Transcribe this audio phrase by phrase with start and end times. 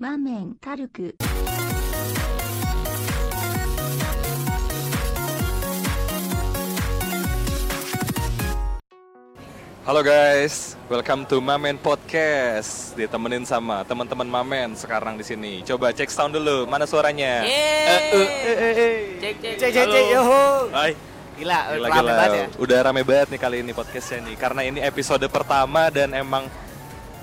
[0.00, 1.14] 場面軽く
[9.86, 12.98] Halo guys, welcome to Mamen Podcast.
[12.98, 15.62] Ditemenin sama teman-teman Mamen sekarang di sini.
[15.62, 17.46] Coba cek sound dulu, mana suaranya?
[17.46, 17.86] Yeay.
[17.86, 18.94] Eh, eh, eh, eh, eh.
[19.22, 19.94] Cek cek Cek cek Halo.
[19.94, 20.44] cek yoho.
[20.74, 20.92] Hai.
[21.36, 22.12] Gila, Gila, rame gila.
[22.16, 22.46] banget ya.
[22.58, 26.48] Udah rame banget nih kali ini podcastnya nih, karena ini episode pertama dan emang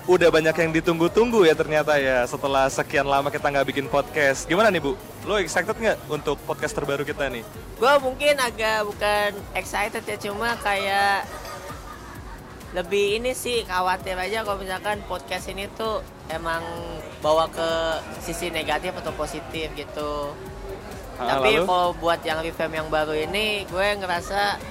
[0.07, 4.47] udah banyak yang ditunggu-tunggu ya ternyata ya setelah sekian lama kita nggak bikin podcast.
[4.47, 4.95] Gimana nih Bu?
[5.27, 7.43] Lo excited nggak untuk podcast terbaru kita nih?
[7.75, 11.27] Gue mungkin agak bukan excited ya cuma kayak
[12.69, 16.61] lebih ini sih khawatir aja kalau misalkan podcast ini tuh emang
[17.19, 17.69] bawa ke
[18.21, 20.33] sisi negatif atau positif gitu.
[21.19, 24.61] Ah, Tapi kalau buat yang revamp yang baru ini gue ngerasa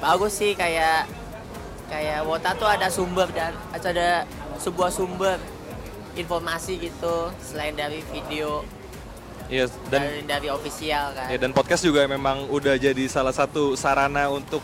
[0.00, 1.04] bagus sih kayak
[1.86, 4.26] kayak Wota tuh ada sumber dan ada
[4.56, 5.38] sebuah sumber
[6.14, 8.64] informasi gitu selain dari video
[9.46, 11.30] Iya, dan dari, dari official kan.
[11.30, 14.58] Ya dan podcast juga memang udah jadi salah satu sarana untuk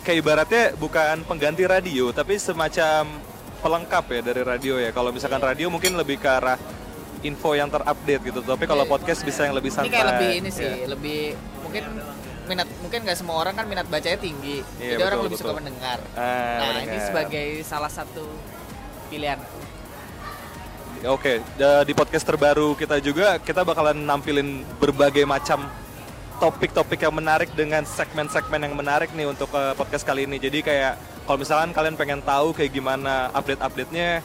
[0.00, 3.10] kayak ibaratnya bukan pengganti radio tapi semacam
[3.58, 4.94] pelengkap ya dari radio ya.
[4.94, 6.54] Kalau misalkan radio mungkin lebih ke arah
[7.20, 8.40] info yang terupdate gitu.
[8.40, 9.92] Tapi kalau podcast bisa yang lebih Ini santai.
[9.92, 10.86] kayak lebih ini sih, Ya.
[10.86, 11.20] lebih
[11.60, 11.82] mungkin
[12.50, 14.66] minat mungkin nggak semua orang kan minat bacanya tinggi.
[14.82, 15.58] Iya, Jadi orang betul, lebih suka betul.
[15.62, 15.98] mendengar.
[16.18, 17.06] Ah, nah, ini mendengar.
[17.06, 18.24] sebagai salah satu
[19.06, 19.38] pilihan.
[21.00, 25.64] Ya, Oke, da- di podcast terbaru kita juga kita bakalan nampilin berbagai macam
[26.42, 30.36] topik-topik yang menarik dengan segmen-segmen yang menarik nih untuk eh, podcast kali ini.
[30.36, 34.20] Jadi kayak kalau misalkan kalian pengen tahu kayak gimana update-update-nya,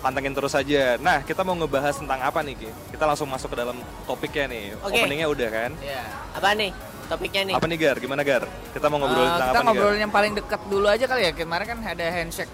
[0.00, 0.94] pantengin terus aja.
[1.02, 2.70] Nah, kita mau ngebahas tentang apa nih, Ki?
[2.94, 4.64] Kita langsung masuk ke dalam topiknya nih.
[4.82, 5.02] Oke.
[5.02, 5.70] Openingnya udah kan?
[5.82, 6.02] Iya.
[6.38, 6.70] Apa nih
[7.06, 7.54] topiknya nih?
[7.54, 7.96] Apa nih, Gar?
[7.98, 8.44] Gimana, Gar?
[8.70, 9.74] Kita mau ngobrolin Eh, tentang kita apa nih, Gar?
[9.74, 11.32] ngobrolin yang paling dekat dulu aja kali ya.
[11.32, 12.52] Kemarin kan ada handshake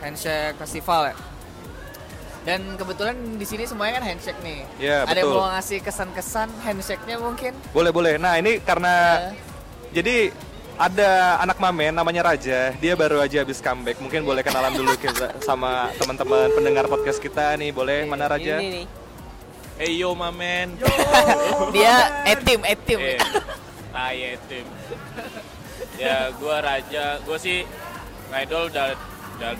[0.00, 1.14] handshake festival ya.
[2.42, 4.66] Dan kebetulan di sini semuanya kan handshake nih.
[4.82, 7.54] Iya, ada yang mau ngasih kesan-kesan handshake-nya mungkin?
[7.70, 8.14] Boleh, boleh.
[8.18, 8.94] Nah, ini karena
[9.92, 10.32] Jadi
[10.74, 14.00] ada anak mamen namanya Raja, dia baru aja habis comeback.
[14.00, 17.70] Mungkin boleh kenalan dulu kita sama teman-teman pendengar podcast kita nih.
[17.70, 18.56] Boleh mana Raja?
[18.56, 18.86] Ini nih.
[19.76, 20.72] Hey yo mamen.
[21.76, 22.98] Dia etim, etim.
[22.98, 23.20] Eh,
[23.92, 24.66] tai tim.
[25.96, 27.62] ya gua raja, gua sih
[28.32, 28.96] idol udah
[29.38, 29.52] udah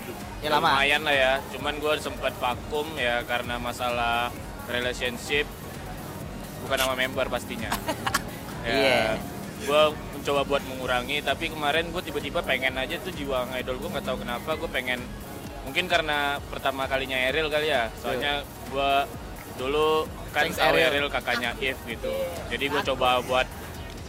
[0.43, 0.75] Ya, lama.
[0.75, 1.33] lumayan lah ya.
[1.55, 4.27] Cuman gua sempat vakum ya karena masalah
[4.67, 5.47] relationship
[6.61, 7.71] bukan sama member pastinya.
[8.67, 9.01] ya, Iya.
[9.63, 9.81] Gua
[10.13, 14.23] mencoba buat mengurangi tapi kemarin gue tiba-tiba pengen aja tuh jiwa idol gue nggak tahu
[14.23, 15.03] kenapa gue pengen
[15.63, 18.39] mungkin karena pertama kalinya Eril kali ya soalnya
[18.71, 19.03] gua
[19.59, 21.03] dulu kan tahu Eril.
[21.03, 22.15] Eril kakaknya If gitu
[22.47, 23.43] jadi gue coba buat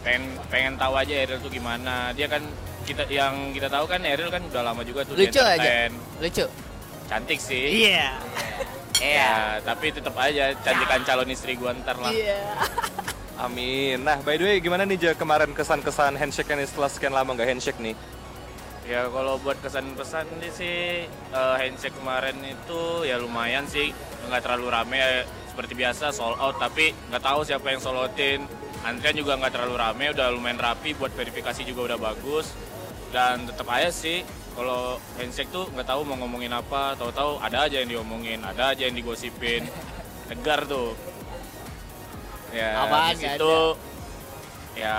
[0.05, 2.45] pengen pengen tahu aja Eril tuh gimana dia kan
[2.85, 5.89] kita yang kita tahu kan Eril kan udah lama juga tuh Lucu aja.
[6.21, 6.45] Lucu.
[7.05, 8.13] cantik sih Iya.
[8.97, 12.37] ya tapi tetap aja cantikan calon istri gua ntar lah Iya.
[13.35, 13.99] Amin.
[13.99, 17.43] Nah, by the way, gimana nih Ja kemarin kesan-kesan handshake nih setelah sekian lama nggak
[17.45, 17.91] handshake nih?
[18.87, 20.77] Ya kalau buat kesan-pesan nih sih
[21.09, 23.91] eh, handshake kemarin itu ya lumayan sih
[24.25, 25.09] nggak terlalu rame ya,
[25.51, 28.47] seperti biasa sold out tapi nggak tahu siapa yang sold outin
[28.85, 32.53] antrian juga nggak terlalu rame udah lumayan rapi buat verifikasi juga udah bagus.
[33.09, 34.21] Dan tetap aja sih
[34.53, 36.93] kalau handshake tuh nggak tahu mau ngomongin apa.
[36.93, 39.65] Tahu-tahu ada aja yang diomongin ada aja yang digosipin.
[40.29, 40.93] Tegar tuh.
[42.53, 43.57] Ya Apaan nggak situ
[44.75, 44.97] ya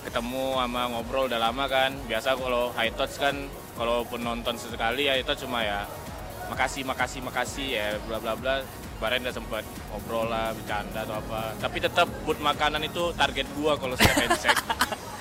[0.00, 1.90] ketemu sama ngobrol udah lama kan.
[2.06, 3.34] Biasa kalau high touch kan
[3.74, 5.88] kalaupun nonton sesekali ya itu cuma ya
[6.50, 8.60] makasih makasih makasih ya bla bla bla
[9.00, 13.80] kemarin udah sempet ngobrol lah bercanda atau apa tapi tetap buat makanan itu target gua
[13.80, 14.60] kalau setiap handshake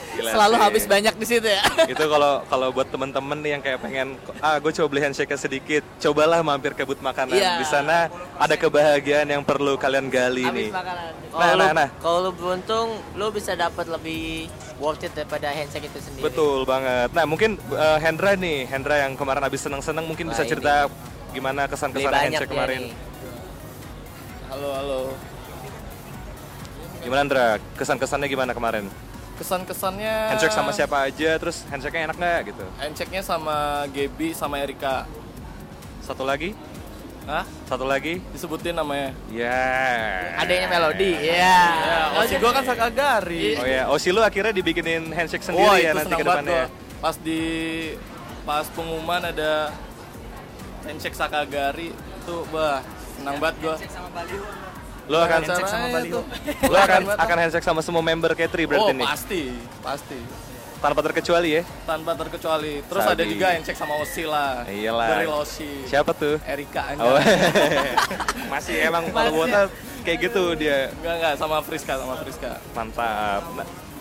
[0.09, 0.63] Gila Selalu sih.
[0.66, 1.62] habis banyak di situ ya.
[1.94, 4.07] Itu kalau kalau buat temen-temen nih yang kayak pengen,
[4.41, 7.38] ah gue coba beli handshake sedikit, cobalah mampir ke booth makanan.
[7.38, 7.56] Iya.
[7.56, 10.69] Di sana ada kebahagiaan yang perlu kalian gali Habis nih.
[10.73, 11.11] makanan.
[11.29, 11.90] Kalau Nah, lu, nah, nah.
[12.01, 16.25] kalau lu beruntung, lu bisa dapat lebih worth it daripada handshake itu sendiri.
[16.25, 17.13] Betul banget.
[17.13, 20.51] Nah mungkin eh, Hendra nih, Hendra yang kemarin habis seneng-seneng mungkin Wah, bisa ini.
[20.51, 20.90] cerita
[21.29, 22.81] gimana Beli kesan-kesan handshake kemarin.
[22.81, 23.09] nih.
[24.49, 24.99] Halo halo.
[27.05, 27.47] Gimana Hendra?
[27.78, 28.90] Kesan-kesannya gimana kemarin?
[29.37, 32.66] Kesan-kesannya Handshake sama siapa aja, terus handshake-nya enak nggak gitu?
[32.81, 35.05] Handshake-nya sama Gaby sama Erika.
[36.01, 36.57] Satu lagi?
[37.29, 37.46] Hah?
[37.69, 38.25] Satu lagi?
[38.34, 39.13] Disebutin namanya.
[39.29, 40.34] Ya.
[40.41, 41.13] Adanya melodi.
[41.13, 41.61] Iya.
[41.85, 43.53] Ya, Osi gua kan Sakagari.
[43.53, 46.66] Oh ya, Osi lu akhirnya dibikinin handshake sendiri Wah, ya nanti ke depannya.
[46.73, 46.97] gua.
[47.05, 47.41] Pas di
[48.49, 49.69] pas pengumuman ada
[50.90, 52.81] handshake Sakagari itu bah
[53.19, 53.75] senang banget gua.
[55.09, 56.21] Lu akan Handshake sama Baliho.
[56.63, 59.07] lu akan akan handshake sama semua member K3 berarti Oh, nih.
[59.07, 59.41] pasti,
[59.81, 60.19] pasti.
[60.79, 61.63] tanpa terkecuali ya.
[61.83, 62.79] tanpa terkecuali.
[62.81, 63.13] Terus Sabi.
[63.13, 64.63] ada juga handshake sama Osi lah.
[64.63, 65.07] Iyalah.
[65.09, 65.71] Dari Losi.
[65.83, 66.37] Siapa tuh?
[66.45, 67.01] Erika aja.
[67.01, 67.17] Oh,
[68.53, 69.67] masih emang kalau buatnya
[69.99, 72.51] kayak gitu dia Enggak enggak sama Friska sama Friska.
[72.71, 73.43] mantap.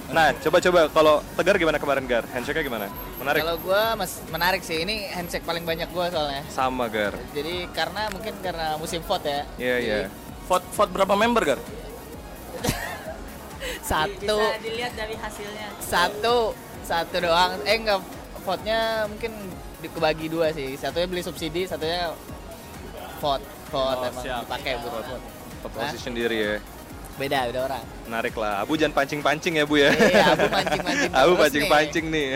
[0.09, 2.25] Nah, coba-coba kalau Tegar gimana kemarin Gar?
[2.33, 2.87] Handshake-nya gimana?
[3.21, 3.45] Menarik?
[3.45, 6.43] Kalau gue mas menarik sih ini handshake paling banyak gue soalnya.
[6.49, 7.13] Sama Gar.
[7.37, 9.43] Jadi karena mungkin karena musim vote ya.
[9.61, 9.97] Iya, iya.
[10.49, 11.61] Vote vote berapa member, Gar?
[13.85, 15.69] Satu, Bisa dilihat dari hasilnya.
[15.81, 17.61] satu, satu doang.
[17.69, 18.01] Eh enggak,
[18.45, 19.33] vote-nya mungkin
[19.85, 20.73] dibagi dua sih.
[20.81, 22.13] Satunya beli subsidi, satunya
[23.21, 25.25] vote, vote Oh, emang dipakai buat vote.
[25.65, 26.57] Top position diri ya.
[27.19, 27.83] Beda, beda orang.
[28.07, 28.63] Menarik lah.
[28.63, 29.91] Abu jangan pancing-pancing ya, Bu ya.
[29.91, 32.29] Iya, Abu pancing-pancing Abu pancing-pancing nih.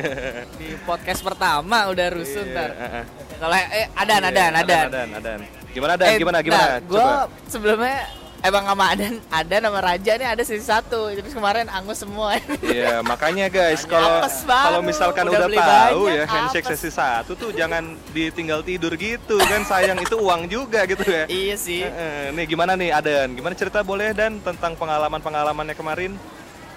[0.59, 2.71] Di podcast pertama udah rusuh Iya, ntar.
[2.75, 3.05] heeh.
[3.39, 4.87] Kalau eh adan, Iya, adan, adan.
[4.91, 5.41] Adan, adan.
[5.73, 6.19] Gimana Dan?
[6.19, 6.83] Gimana gimana?
[6.83, 7.07] Gue
[7.47, 8.11] sebelumnya
[8.43, 11.15] emang sama Adan, Adan sama Raja nih ada sisi satu.
[11.15, 12.37] Terus kemarin angus semua.
[12.63, 16.79] Iya, makanya guys, kalau kalau misalkan Udah udah, tahu banyak, ya handshake apes.
[16.83, 21.25] sesi satu tuh jangan ditinggal tidur gitu kan sayang itu uang juga gitu ya.
[21.31, 21.87] iya sih.
[21.87, 23.33] Heeh, nih gimana nih Adan?
[23.39, 26.19] Gimana cerita boleh Dan tentang pengalaman-pengalamannya kemarin?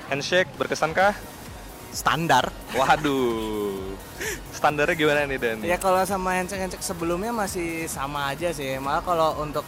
[0.07, 1.17] Handshake berkesankah?
[1.95, 2.51] standar.
[2.75, 3.95] Waduh.
[4.51, 5.57] Standarnya gimana nih Dan?
[5.63, 8.75] Ya kalau sama handshake-handshake sebelumnya masih sama aja sih.
[8.83, 9.63] Malah kalau untuk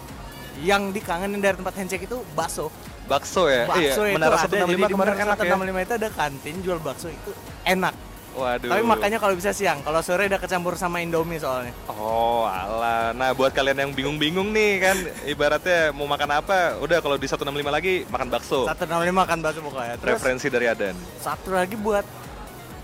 [0.63, 2.74] yang dikangenin dari tempat handshake itu bakso.
[3.07, 3.68] Bakso ya?
[3.69, 4.48] Bakso iya, itu Menara ada.
[4.48, 5.54] Jadi 165 di kemarin Menara enak ya.
[5.56, 7.31] 165 itu ada kantin jual bakso itu
[7.63, 7.95] enak.
[8.38, 8.69] Waduh.
[8.69, 11.74] Tapi makanya kalau bisa siang, kalau sore udah kecampur sama Indomie soalnya.
[11.89, 13.09] Oh, alah.
[13.18, 17.50] Nah, buat kalian yang bingung-bingung nih kan, ibaratnya mau makan apa, udah kalau di 165
[17.65, 18.69] lagi makan bakso.
[18.69, 19.98] 165 kan bakso pokoknya.
[19.98, 20.94] Terus Referensi dari Adan.
[21.18, 22.06] satu lagi buat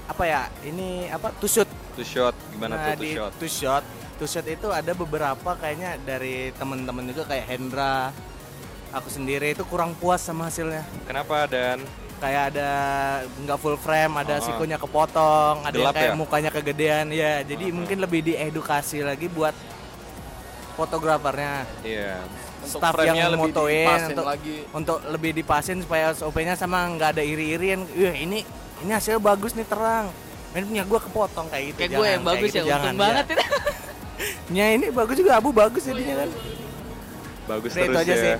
[0.09, 0.49] apa ya?
[0.65, 1.29] Ini apa?
[1.37, 1.69] Tusut.
[1.93, 3.05] Two shot, gimana nah, tuh
[3.37, 3.49] two di
[4.23, 4.47] Two shot.
[4.47, 8.07] Itu ada beberapa kayaknya dari temen-temen juga kayak Hendra.
[8.95, 10.87] Aku sendiri itu kurang puas sama hasilnya.
[11.03, 11.83] Kenapa Dan?
[12.23, 12.69] kayak ada
[13.43, 14.47] nggak full frame, ada Oh.
[14.47, 16.15] sikunya kepotong, ada yang Gelap kayak ya?
[16.15, 17.43] mukanya kegedean, ya.
[17.43, 19.51] Jadi mungkin lebih diedukasi lagi buat
[20.79, 22.23] fotografernya, Iya.
[22.63, 24.55] Untuk staff frame-nya yang lebih motoin untuk lagi.
[24.71, 27.83] untuk lebih dipasin supaya SOP-nya sama nggak ada iri-irian.
[27.83, 28.47] Wah ini
[28.79, 30.07] ini hasilnya bagus nih terang.
[30.55, 31.79] Ini punya gua kepotong kayak gitu.
[31.83, 33.35] Kayak gue yang bagus gitu, ya, jangan, untung banget ya.
[34.49, 36.29] Nya ini bagus juga, Abu bagus jadinya kan.
[37.45, 38.23] Bagus Udah, itu terus aja ya.
[38.23, 38.35] sih.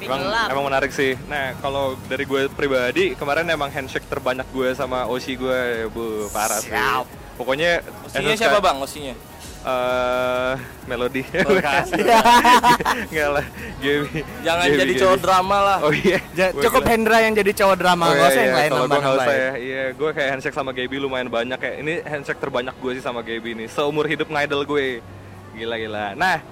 [0.00, 1.16] Emang, emang menarik sih.
[1.24, 6.60] Nah, kalau dari gue pribadi, kemarin emang handshake terbanyak gue sama Oshi gue, bu, parah
[6.60, 6.68] sih.
[6.68, 7.06] Siap.
[7.34, 8.78] Pokoknya Osinya siapa, Bang?
[8.78, 9.14] Osinya?
[9.64, 10.54] Eh,
[10.84, 11.24] melodi.
[11.24, 11.96] Bekasi.
[13.08, 13.46] Enggak lah,
[13.80, 14.20] Gaby.
[14.44, 15.00] Jangan Gaby, jadi Gaby.
[15.00, 15.78] cowok drama lah.
[15.80, 16.20] Oh iya.
[16.36, 18.60] Ja- Gua cukup Hendra yang jadi cowok drama, Oh, nggak iya, usah yang iya.
[18.60, 19.40] lain Kalau gue nggak usah ya.
[19.40, 19.52] ya.
[19.56, 21.72] Iya, gue kayak handshake sama Gaby lumayan banyak ya.
[21.80, 23.68] Ini handshake terbanyak gue sih sama Gaby nih.
[23.68, 25.00] Seumur hidup ngidol gue.
[25.54, 26.04] Gila gila.
[26.18, 26.42] Nah,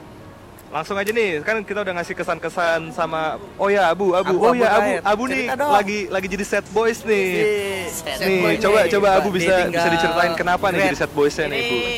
[0.70, 1.42] langsung aja nih.
[1.42, 4.38] Kan kita udah ngasih kesan-kesan sama Oh ya, Abu, Abu.
[4.38, 4.90] Abu, oh ya, Abu.
[5.02, 5.70] Abu nih dong.
[5.74, 7.28] lagi lagi jadi set boys nih.
[7.90, 8.90] Set nih, boy coba nih.
[8.94, 11.76] coba Abu bisa bisa diceritain kenapa nih jadi set boysnya nih, Bu.
[11.76, 11.96] Ini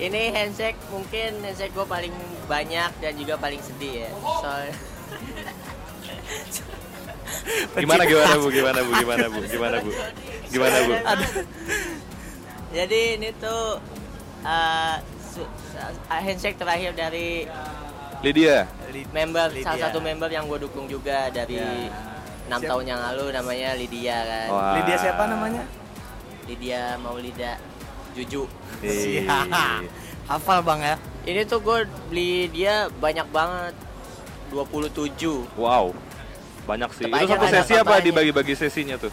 [0.00, 2.14] ini handshake mungkin handshake gue paling
[2.48, 4.10] banyak dan juga paling sedih ya.
[4.40, 4.74] Soalnya
[7.76, 8.48] Gimana gimana Bu?
[8.50, 8.90] Gimana Bu?
[8.96, 9.40] Gimana Bu?
[9.46, 9.90] Gimana Bu?
[10.50, 10.92] Gimana Bu?
[12.70, 13.82] Jadi ini tuh
[14.46, 14.89] uh, uh,
[16.08, 17.46] handshake terakhir dari
[18.20, 18.68] Lydia.
[19.10, 19.64] member Lydia.
[19.64, 21.88] salah satu member yang gue dukung juga dari Ya.
[22.48, 24.48] enam tahun yang lalu namanya Lydia kan.
[24.50, 24.74] Wah.
[24.76, 25.62] Lydia siapa namanya?
[26.44, 27.56] Lydia Maulida
[28.12, 28.44] Juju.
[28.82, 29.46] Siap.
[30.26, 30.96] Hafal bang ya.
[31.22, 31.78] Ini tuh gue
[32.08, 33.74] beli dia banyak banget
[34.50, 35.94] 27 Wow.
[36.66, 37.06] Banyak sih.
[37.06, 39.10] Itu Banyak, satu ada sesi apa dibagi-bagi sesinya tuh?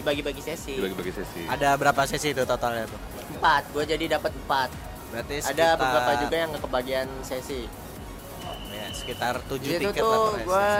[0.00, 0.80] dibagi-bagi sesi.
[0.80, 1.44] Dibagi-bagi sesi.
[1.44, 2.96] Ada berapa sesi itu totalnya tuh?
[3.36, 4.72] Empat, gue jadi dapat empat.
[5.10, 7.62] Berarti Ada sekitar- beberapa juga yang kebagian sesi.
[8.70, 10.70] ya, sekitar 7 Jadi itu tiket lah tuh gue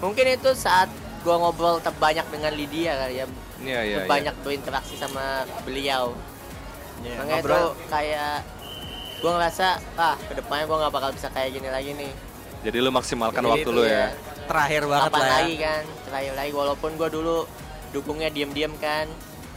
[0.00, 0.88] mungkin itu saat
[1.20, 3.26] gue ngobrol terbanyak dengan Lydia kali ya.
[3.56, 3.98] Iya, iya, iya.
[4.04, 6.12] banyak berinteraksi sama beliau.
[6.12, 7.04] sesi.
[7.04, 7.56] Ya, Makanya ngobrol.
[7.56, 8.36] itu kayak
[9.14, 12.12] gue ngerasa ah ke depannya gue nggak bakal bisa kayak gini lagi nih.
[12.60, 14.06] Jadi lu maksimalkan Jadi waktu itu lu ya, ya.
[14.46, 15.34] terakhir banget Kapan lah ya.
[15.38, 15.82] lagi kan?
[16.02, 17.36] Terakhir lagi walaupun gue dulu
[17.90, 19.06] dukungnya diem-diem kan.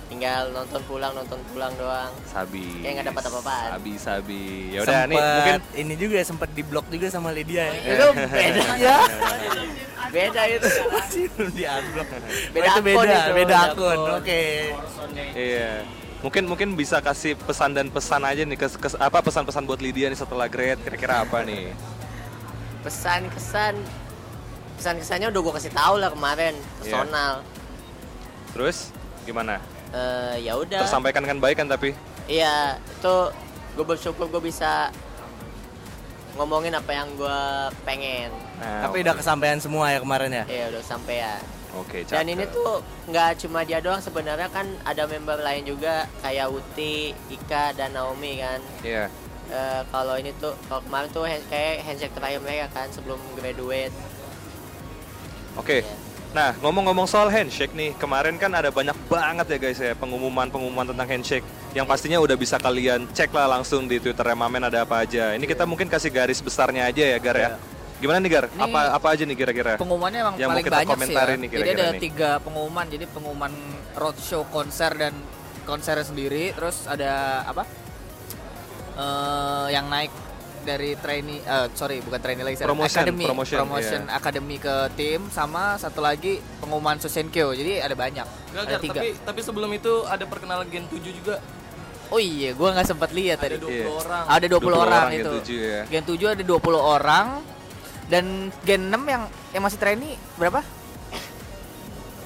[0.08, 2.12] Tinggal nonton pulang nonton pulang doang.
[2.26, 2.80] Sabi.
[2.80, 3.70] Kayak nggak dapat apa-apaan.
[3.76, 4.42] Sabi, sabi.
[4.72, 7.76] Ya udah nih mungkin ini juga sempat di blok juga sama Lydia ya.
[7.92, 8.98] Itu beda ya.
[10.08, 10.68] beda itu.
[11.52, 12.08] di unblock.
[12.50, 14.00] Beda Oh, itu akun beda, itu, beda akun.
[14.16, 14.42] Oke.
[15.34, 15.84] iya.
[16.18, 20.08] Mungkin mungkin bisa kasih pesan dan pesan aja nih ke, ke- apa pesan-pesan buat Lydia
[20.08, 21.76] nih setelah grade kira-kira apa nih?
[22.80, 23.76] Pesan-kesan
[24.78, 27.44] pesan-kesannya udah gue kasih tahu lah kemarin personal.
[28.50, 28.90] Terus
[29.26, 29.60] gimana?
[29.88, 30.84] Eh, ya udah.
[30.84, 31.96] Tersampaikan dengan baik kan tapi?
[32.28, 33.16] Iya, itu
[33.74, 34.92] gue bersyukur gue bisa
[36.36, 37.40] ngomongin apa yang gue
[37.82, 38.30] pengen.
[38.60, 40.44] Nah, Tapi udah kesampaian semua ya kemarin ya.
[40.46, 41.36] Iya udah sampai ya.
[41.78, 42.34] Oke, Dan cakep.
[42.34, 42.72] ini tuh
[43.06, 48.38] nggak cuma dia doang sebenarnya kan ada member lain juga kayak Uti, Ika dan Naomi
[48.38, 48.60] kan.
[48.82, 49.10] Iya.
[49.48, 53.94] Eh, kalau ini tuh kalau kemarin tuh hand- kayak handshake terakhir mereka kan sebelum graduate.
[55.56, 55.82] Oke.
[55.82, 55.96] Iya.
[56.36, 61.08] Nah, ngomong-ngomong soal handshake nih, kemarin kan ada banyak banget ya guys ya pengumuman-pengumuman tentang
[61.08, 65.34] handshake yang pastinya udah bisa kalian cek lah langsung di Twitter Mamen ada apa aja.
[65.34, 67.50] Ini kita mungkin kasih garis besarnya aja ya Gar ya.
[67.98, 68.46] Gimana nih Gar?
[68.54, 69.74] Ini apa apa aja nih kira-kira?
[69.82, 71.24] Pengumumannya emang Yang mau paling kita banyak sih ya.
[71.26, 72.02] nih Jadi kira-kira ada nih.
[72.02, 72.86] tiga pengumuman.
[72.86, 73.54] Jadi pengumuman
[73.98, 75.14] roadshow konser dan
[75.66, 76.54] konser sendiri.
[76.54, 77.64] Terus ada apa?
[78.98, 80.12] Eh yang naik
[80.68, 84.20] dari trainee, eh, sorry bukan trainee lagi, Promotion, academy, promotion, promotion iya.
[84.20, 87.56] academy ke tim, sama satu lagi pengumuman Sosenkyo.
[87.56, 89.00] Jadi ada banyak, Enggak, ada Gar, tiga.
[89.00, 91.40] tapi tapi sebelum itu ada perkenalan Gen 7 juga.
[92.08, 93.64] Oh iya, gua nggak sempat lihat Ada tadi.
[93.64, 93.88] 20 Iya.
[93.88, 94.24] orang.
[94.28, 95.32] Ada 20, orang, Gen itu.
[95.40, 95.82] 7 ya.
[95.88, 97.28] Gen 7 ada 20 orang
[98.08, 98.26] dan
[98.68, 99.24] Gen 6 yang
[99.56, 100.60] yang masih trainee berapa?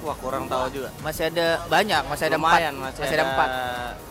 [0.01, 0.89] Wah kurang tahu juga.
[1.05, 3.65] Masih ada banyak, masih ada Lumayan, empat, masih, masih ada empat, ada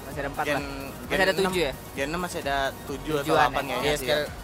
[0.06, 0.89] masih ada empat Gen, lah.
[1.10, 1.72] Masih ada Gen tujuh ya?
[1.92, 3.50] Gen 6 masih ada 7 atau 8 ya?
[3.50, 4.06] kayaknya Iya, sih.
[4.06, 4.38] sekarang-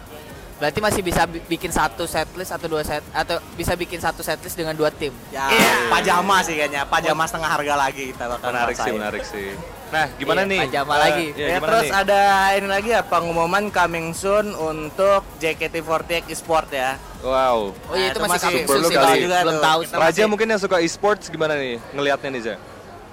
[0.57, 4.57] Berarti masih bisa bi- bikin satu setlist atau dua set atau bisa bikin satu setlist
[4.57, 5.13] dengan dua tim.
[5.29, 5.45] Ya,
[5.85, 6.81] pajama sih kayaknya.
[6.83, 9.47] Pajama setengah harga lagi kita bakal Menarik sih, menarik sih.
[9.87, 10.59] Nah, gimana Iya, nih?
[10.65, 11.25] pajama Eh, lagi.
[11.29, 11.93] iya, ya, gimana terus nih?
[11.95, 12.21] ada
[12.57, 16.97] ini lagi ya pengumuman coming soon untuk JKT48 eSport ya.
[17.21, 17.77] Wow.
[17.77, 19.19] Oh iya Nah, itu itu masih masih sih, kali.
[19.21, 19.79] juga belum tahu.
[19.93, 22.55] Raja mungkin yang suka e-sports gimana nih ngelihatnya nih, Za?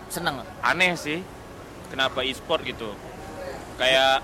[0.08, 0.40] seneng.
[0.58, 1.20] Aneh sih.
[1.87, 2.88] Kenapa e-sport gitu?
[3.75, 4.23] Kayak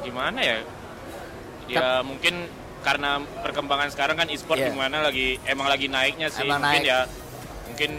[0.00, 0.58] gimana ya?
[1.68, 2.48] Ya mungkin
[2.82, 4.74] karena perkembangan sekarang kan e-sport Iya.
[4.74, 6.42] gimana lagi emang lagi naiknya sih.
[6.42, 6.90] Emang mungkin naik.
[6.90, 7.00] ya
[7.64, 7.92] mungkin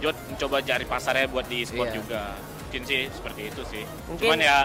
[0.00, 1.96] Jod mencoba cari pasarnya buat di e-sport Iya.
[1.98, 2.22] juga.
[2.64, 3.84] Mungkin sih seperti itu sih.
[4.08, 4.64] Mungkin- Cuman ya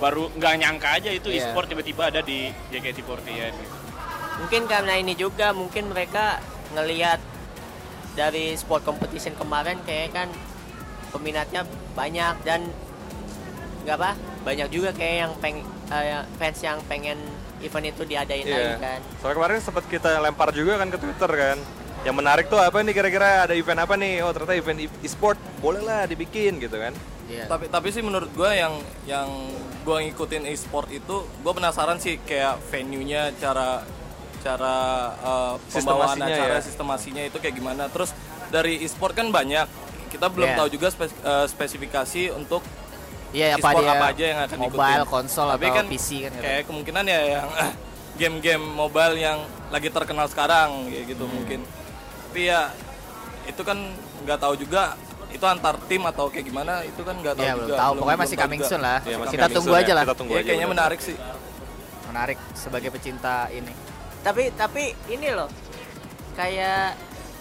[0.00, 1.46] baru nggak nyangka aja itu Iya.
[1.46, 3.74] e-sport tiba-tiba ada di JKT48 gitu.
[4.40, 6.40] Mungkin karena ini juga mungkin mereka
[6.72, 7.20] ngelihat
[8.12, 10.28] dari sport competition kemarin kayak kan
[11.12, 12.72] peminatnya banyak dan
[13.84, 15.56] nggak apa banyak juga kayak yang peng
[15.88, 17.18] eh, fans yang pengen
[17.60, 18.52] event itu diadain Iya.
[18.52, 19.00] lagi kan.
[19.18, 21.58] Soalnya kemarin sempat kita lempar juga kan ke Twitter kan.
[22.02, 24.18] Yang menarik tuh apa nih kira-kira ada event apa nih?
[24.20, 26.90] Oh ternyata event e- e-sport boleh lah dibikin gitu kan.
[27.26, 27.46] Iya.
[27.46, 28.74] Tapi tapi sih menurut gua yang
[29.06, 29.30] yang
[29.82, 33.86] gua ngikutin e-sport itu gua penasaran sih kayak venue-nya cara
[34.42, 34.74] cara
[35.16, 36.60] uh, pembawaan Sistemasinya acara ya.
[36.60, 37.86] sistemasinya itu kayak gimana.
[37.86, 38.10] Terus
[38.50, 39.70] dari e-sport kan banyak.
[40.10, 40.58] Kita belum Iya.
[40.58, 42.60] tahu juga spes- uh, spesifikasi untuk
[43.32, 45.08] Iya apa dia apa aja yang akan mobile, diikutin.
[45.08, 46.42] konsol Tapi atau kan PC kan gitu.
[46.42, 47.48] Kayak kemungkinan ya yang
[48.20, 51.32] game-game mobile yang lagi terkenal sekarang gitu Hmm.
[51.32, 51.60] mungkin.
[52.28, 52.68] Tapi ya
[53.44, 53.78] itu kan
[54.22, 54.94] nggak tahu juga
[55.28, 57.64] itu antar tim atau kayak gimana itu kan nggak tahu Iya, juga.
[57.66, 57.92] belum tahu.
[57.98, 58.98] Pokoknya masih coming soon lah.
[59.00, 59.94] Iya, masih Kita coming tunggu soon aja ya.
[59.94, 60.04] lah.
[60.04, 60.74] Kita tunggu Iya aja kayaknya udah.
[60.76, 61.16] menarik sih.
[62.04, 63.72] Menarik sebagai pecinta ini.
[64.20, 65.48] Tapi tapi ini loh
[66.32, 66.94] kayak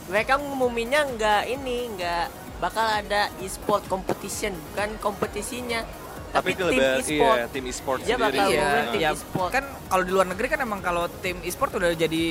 [0.07, 2.25] mereka ngumuminnya nggak ini nggak
[2.62, 5.82] bakal ada e-sport competition bukan kompetisinya
[6.32, 7.36] tapi, itu tim lebih e-sport.
[7.36, 8.24] iya tim e-sport Dia sendiri.
[8.32, 9.50] bakal Iya, tim ya, e-sport.
[9.51, 12.24] kan kalau di luar negeri kan emang kalau tim e-sport udah jadi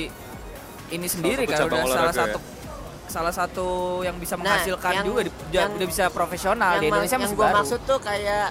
[0.89, 2.39] ini sendiri kan udah salah olahraga satu
[3.05, 3.67] salah satu
[4.01, 7.13] yang bisa Nah, menghasilkan yang- juga di- udah, yang- udah bisa profesional di yang, Indonesia
[7.13, 7.57] yang masih gue baru.
[7.59, 8.47] maksud tuh kayak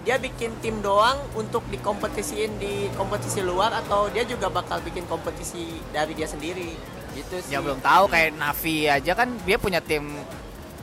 [0.00, 5.62] dia bikin tim doang untuk dikompetisiin di kompetisi luar atau dia juga bakal bikin kompetisi
[5.90, 6.78] dari dia sendiri
[7.16, 10.04] gitu sih Ya belum tahu kayak Navi aja kan dia punya tim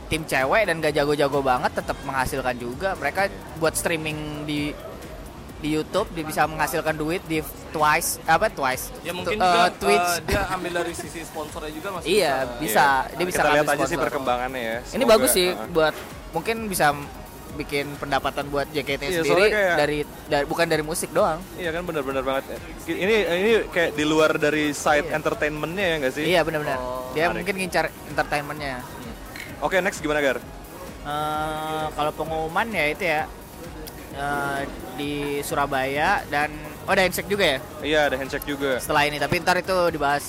[0.10, 2.94] tim cewek dan gak jago-jago banget tetap menghasilkan juga.
[2.94, 4.74] Mereka buat streaming di
[5.58, 7.40] di YouTube dia bisa menghasilkan duit di
[7.72, 10.10] Twice apa Twice Ya mungkin Tu- juga eh, Twitch.
[10.12, 13.08] uh, dia ambil dari sisi sponsornya juga masih iya bisa.
[13.08, 14.78] bisa dia bisa Kita lihat aja sih perkembangannya ya.
[14.84, 15.96] Ini Semoga, bagus sih uh, buat
[16.36, 16.92] mungkin bisa
[17.56, 21.38] bikin pendapatan buat JKT Iya, sendiri kayak- dari, dari bukan dari musik doang.
[21.54, 22.44] Iya kan benar-benar banget.
[22.84, 25.16] Ini ini kayak di luar dari side Iya.
[25.16, 26.24] entertainmentnya ya nggak sih?
[26.26, 26.78] Iya benar-benar.
[27.12, 27.36] Dia menarik.
[27.36, 28.82] mungkin ngincar entertainmentnya.
[29.60, 30.38] Oke next gimana Gar?
[31.04, 33.22] Eh, kalau pengumuman ya itu ya
[34.14, 34.60] eh,
[34.94, 38.78] di Surabaya dan oh ada handshake juga ya Iya ada handshake juga.
[38.78, 40.26] setelah ini tapi ntar itu dibahas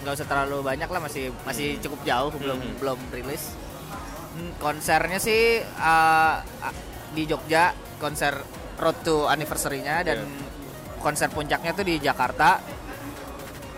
[0.00, 2.74] nggak usah terlalu banyak lah masih masih cukup jauh belum Mhm.
[2.78, 3.73] belum rilis Hmm,
[4.58, 6.42] konsernya sih ah,
[7.14, 7.70] di Jogja
[8.02, 8.34] konser
[8.74, 10.26] Road to Anniversary-nya dan
[10.98, 12.58] konser puncaknya tuh di Jakarta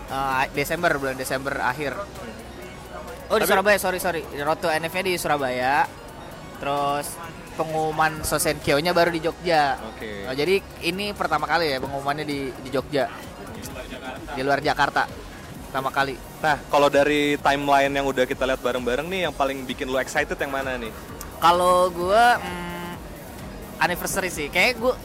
[0.09, 1.93] eh, Desember bulan Desember akhir
[3.29, 5.85] oh di Tapi- Surabaya sorry sorry Road to NF-nya di Surabaya
[6.57, 7.13] terus
[7.57, 10.29] pengumuman Sosenkyo-nya baru di Jogja Oke.
[10.29, 13.09] Oh, jadi ini pertama kali ya pengumumannya di di Jogja.
[14.37, 15.09] Di luar Jakarta.
[15.77, 16.17] Pertama kali.
[16.41, 20.33] Nah kalau dari timeline yang udah kita lihat bareng-bareng nih, yang paling bikin lo excited
[20.33, 20.89] yang mana nih?
[21.37, 22.97] Kalau gua hmm,
[23.77, 24.49] anniversary sih.
[24.49, 24.97] Kayak gua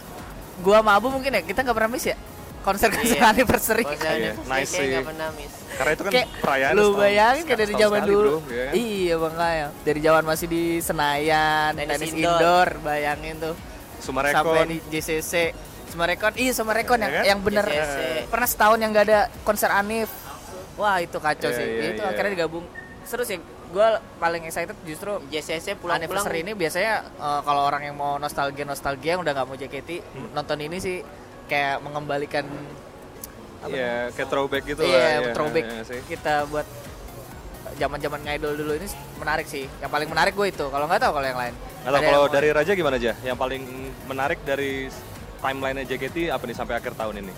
[0.65, 2.17] gua sama Abu mungkin ya kita nggak pernah miss ya.
[2.63, 3.27] konser-konser Iya.
[3.29, 3.85] anniversary.
[3.85, 4.89] Konser Iya, anniversary nice kayak sih.
[4.89, 5.53] nggak pernah miss.
[5.77, 8.33] Karena itu kan Kayak perayaan lu bayangin kayak dari zaman dulu.
[8.33, 8.73] bro, ya kan?
[8.73, 9.67] Iya makanya.
[9.83, 12.33] Dari zaman masih di Senayan, Tenis tenis, indoor.
[12.33, 12.69] indoor.
[12.81, 13.55] bayangin tuh.
[14.01, 14.37] Sumarekon.
[14.41, 15.33] Sampai di JCC.
[15.91, 17.25] Sumarekon, iya Sumarekon Iya yang kan?
[17.29, 17.99] yang bener JCC.
[18.33, 20.09] pernah setahun yang gak ada konser Anif.
[20.75, 21.67] Wah itu kacau Iya, sih.
[21.69, 22.09] iya, itu iya.
[22.09, 22.65] akhirnya digabung.
[23.03, 23.37] Seru sih.
[23.69, 28.65] Gue paling excited justru JCC pulang-pulang anniversary ini biasanya eh, kalau orang yang mau nostalgia
[28.65, 29.91] nostalgia yang udah nggak mau JKT
[30.31, 30.97] nonton ini sih
[31.47, 32.45] kayak mengembalikan
[33.63, 34.91] Iya, kayak throwback gitu lah.
[34.91, 36.01] iya throwback iya sih.
[36.05, 36.67] kita buat
[37.73, 38.87] zaman-zaman ngidol dulu ini
[39.17, 39.71] menarik sih.
[39.79, 40.67] Yang paling menarik gue itu.
[40.67, 41.55] Kalau nggak tahu kalau yang lain.
[41.83, 43.15] Atau kalau dari Raja gimana aja?
[43.23, 43.63] Yang paling
[44.05, 44.91] menarik dari
[45.39, 47.33] timeline JKT apa nih sampai akhir tahun ini?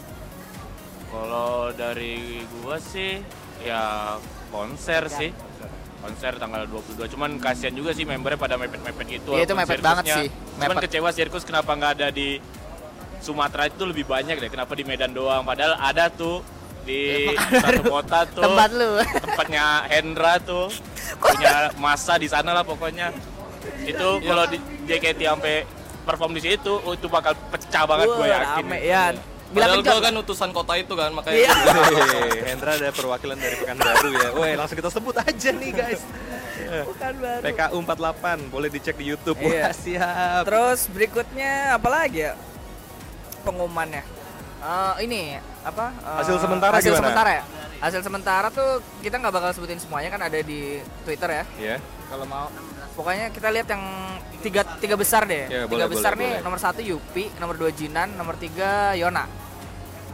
[1.14, 3.23] Kalau dari gua sih
[3.62, 4.18] ya
[4.50, 5.30] konser sih.
[6.02, 7.09] Konser tanggal 22.
[7.16, 9.33] Cuman kasihan juga sih membernya pada mepet-mepet gitu.
[9.38, 10.28] Iya, itu mepet banget sih.
[10.61, 10.85] Cuman Mepet.
[10.90, 12.37] kecewa sirkus kenapa nggak ada di
[13.25, 14.50] Sumatera itu lebih banyak deh.
[14.52, 15.47] Kenapa di Medan doang?
[15.49, 16.44] Padahal ada tuh
[16.85, 17.33] di
[17.64, 18.44] satu kota tuh.
[18.44, 19.00] tempat lu.
[19.00, 20.68] tempatnya Hendra tuh
[21.25, 23.11] punya masa di sana lah pokoknya
[23.88, 25.64] itu kalau di JKT sampai
[26.04, 29.04] perform di situ oh, itu bakal pecah banget gue yakin rame, ya.
[29.54, 31.52] Padahal Bilang gue kan utusan kota itu kan makanya Iya.
[31.54, 34.28] Hehehe, Hendra ada perwakilan dari Pekanbaru ya.
[34.34, 36.02] Woi, langsung kita sebut aja nih guys.
[36.84, 37.40] bukan baru.
[37.40, 39.38] PKU 48 boleh dicek di YouTube.
[39.38, 39.62] Iya.
[39.62, 40.42] Wah, siap.
[40.44, 42.32] Terus berikutnya apa lagi ya?
[43.42, 44.02] Pengumumannya.
[44.58, 45.20] Eh, ini
[45.61, 45.92] apa?
[45.92, 47.00] Eh, Hasil sementara Hasil gimana?
[47.04, 47.42] sementara ya.
[47.78, 51.44] Hasil sementara tuh kita nggak bakal sebutin semuanya kan ada di Twitter ya.
[51.61, 51.76] Ya.
[52.08, 52.49] Kalau mau.
[52.94, 53.82] Pokoknya kita lihat yang
[54.40, 55.44] tiga tiga besar deh.
[55.44, 56.44] Ya, tiga boleh, besar boleh, nih boleh.
[56.46, 59.26] nomor satu Yupi, nomor dua Jinan, nomor tiga Yona.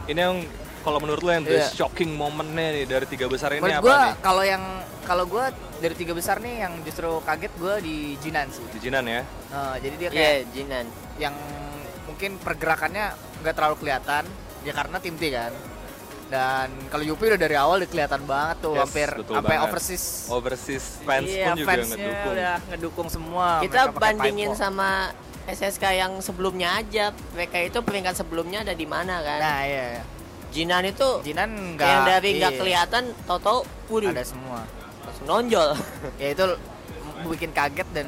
[0.03, 0.37] Ini yang
[0.81, 1.69] kalau menurut lo yang the Iya.
[1.69, 4.13] shocking momennya nih dari tiga besar ini Menurut apa gua nih?
[4.19, 4.63] kalau yang
[5.03, 5.45] kalau gua
[5.77, 8.65] dari tiga besar nih yang justru kaget gua di Jinan sih.
[8.71, 9.21] Di Jinan ya.
[9.21, 10.85] Eh, jadi dia Iya, kayak Jinan.
[11.17, 11.35] yang
[12.03, 13.05] mungkin pergerakannya
[13.39, 14.23] nggak terlalu kelihatan
[14.61, 15.53] ya karena tim T kan.
[16.27, 20.03] Dan kalau Yupi udah dari awal udah kelihatan banget tuh Yes, hampir sampai overseas.
[20.29, 22.31] Overseas fans iya, pun juga fansnya ngedukung.
[22.31, 23.47] udah ngedukung semua.
[23.59, 25.11] Kita bandingin sama
[25.51, 27.11] SSK yang sebelumnya aja.
[27.35, 29.39] Mereka itu peringkat sebelumnya ada di mana kan?
[29.39, 29.85] Nah, iya.
[29.99, 30.03] iya.
[30.51, 34.67] Jinan itu Jinan nggak yang dari nggak iya, kelihatan, tau-tau, waduh, ada semua.
[35.07, 35.69] langsung nonjol.
[36.21, 36.45] Ya itu
[37.23, 38.07] bikin kaget dan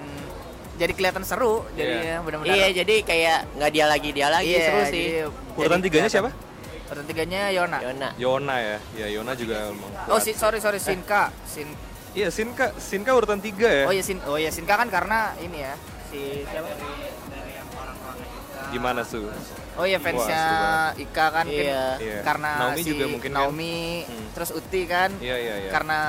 [0.75, 1.63] jadi kelihatan seru.
[1.77, 2.03] Jadi Iya.
[2.03, 2.55] ya benar-benar.
[2.57, 5.05] iya, jadi kayak nggak dia lagi dia lagi Iya, seru sih.
[5.55, 6.29] Urutan tiganya siapa?
[6.91, 7.77] Urutan tiganya Yona.
[7.79, 8.09] Yona.
[8.19, 8.77] Yona ya.
[8.99, 9.71] Ya Yona juga.
[10.11, 11.31] Oh, si, sorry sorry Sinka.
[11.47, 11.71] Sin
[12.13, 13.85] Iya, Sinka, Sinka urutan tiga ya.
[13.89, 15.73] Oh ya Sin Oh ya Sinka kan karena ini ya
[16.13, 16.69] si siapa?
[18.73, 19.21] Gimana su?
[19.73, 21.85] Oh iya fansnya Wah, Ika kan mungkin Iya.
[21.97, 22.19] Iya.
[22.21, 23.37] karena Naomi si juga mungkin kan?
[23.39, 24.27] Naomi Hmm.
[24.33, 25.69] terus Uti kan Iya iya iya.
[25.69, 25.99] karena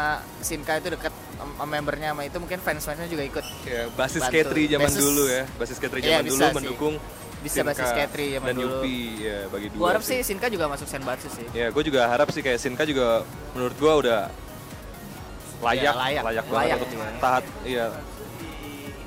[0.41, 4.35] Sinka itu dekat sama membernya sama itu mungkin fans-fansnya juga ikut Ya, basis Bantu.
[4.35, 5.43] K3 zaman Basis- dulu ya.
[5.55, 6.55] Basis K3 Iya, zaman bisa dulu sih.
[6.55, 6.95] mendukung
[7.41, 8.73] bisa Sinka basis K3 zaman dan dulu.
[8.75, 9.79] Yupi ya bagi dua.
[9.79, 11.47] Gua harap sih Sinka juga masuk Senbatsu sih.
[11.53, 13.21] Ya, gue juga harap sih kayak Sinka juga
[13.53, 14.21] menurut gua udah
[15.61, 16.23] layak, Iya, layak.
[16.23, 17.85] layak, banget Layak untuk tahap iya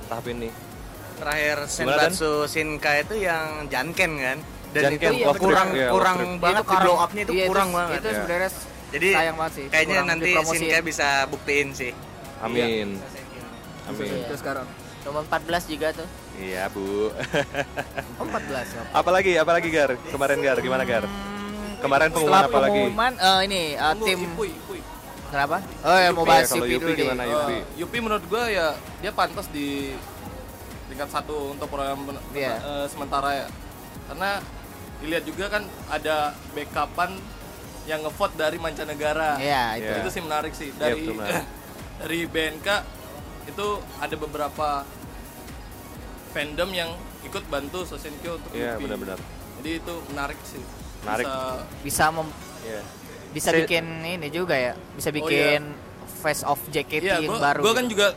[0.07, 0.49] tahap ini.
[1.17, 1.69] Terakhir Gimana?
[2.07, 4.37] Senbatsu Shinka itu yang Janken kan.
[4.67, 6.37] Dan Janken, itu Walk Trip, kurang iya, kurang Trip.
[6.37, 7.97] banget Itu blow up-nya itu iya, kurang banget.
[7.97, 8.15] Itu Ya.
[8.15, 8.49] sebenarnya
[8.87, 9.65] Jadi sayang banget sih.
[9.67, 10.29] kayaknya kurang nanti.
[10.53, 11.91] Shinka bisa buktiin sih.
[12.37, 12.87] Amin.
[13.85, 14.09] Amin.
[14.21, 14.67] Itu sekarang.
[15.03, 16.07] Nomor 14 juga tuh.
[16.37, 17.09] Iya, Bu.
[18.19, 18.81] Oh 14 ya.
[18.93, 19.91] apalagi apalagi Gar?
[20.05, 21.07] Kemarin Gar, gimana Gar?
[21.77, 22.81] Kemarin pengumuman apa lagi?
[22.83, 24.79] pengumuman eh, ini eh, Tunggu, tim Ipui, Ipui.
[25.27, 25.57] kenapa?
[25.79, 26.97] Oh ya mau Yupi bahas ya, kalau Yupi Yupi dulu deh.
[26.99, 27.21] gimana?
[27.21, 27.55] Eh, Yupi.
[27.77, 28.67] Yupi menurut gue ya
[28.99, 29.67] dia pantas di
[30.97, 32.57] tingkat satu untuk program ben- Iya.
[32.57, 33.45] eh, sementara ya
[34.09, 34.41] karena
[34.97, 35.61] dilihat juga kan
[35.93, 37.21] ada backupan
[37.85, 39.85] yang ngevote dari mancanegara Iya, itu.
[39.85, 40.01] Iya.
[40.01, 41.45] itu sih menarik sih Iya, dari betul, menarik.
[42.01, 42.67] dari BNK
[43.45, 44.69] itu ada beberapa
[46.27, 46.89] fandom yang
[47.21, 48.89] ikut bantu Sosenkyo untuk Iya, Yupi.
[48.89, 49.19] benar-benar.
[49.55, 50.63] jadi itu menarik sih
[50.97, 51.25] Menarik.
[51.25, 52.81] Bisa- Bisa mem- Iya.
[53.29, 54.73] bisa Se- bikin ini juga ya.
[54.97, 55.61] Bisa Oh, bikin
[56.17, 57.61] face of JKT Iya, yang gua, baru.
[57.61, 57.93] gua kan gitu.
[57.93, 58.07] juga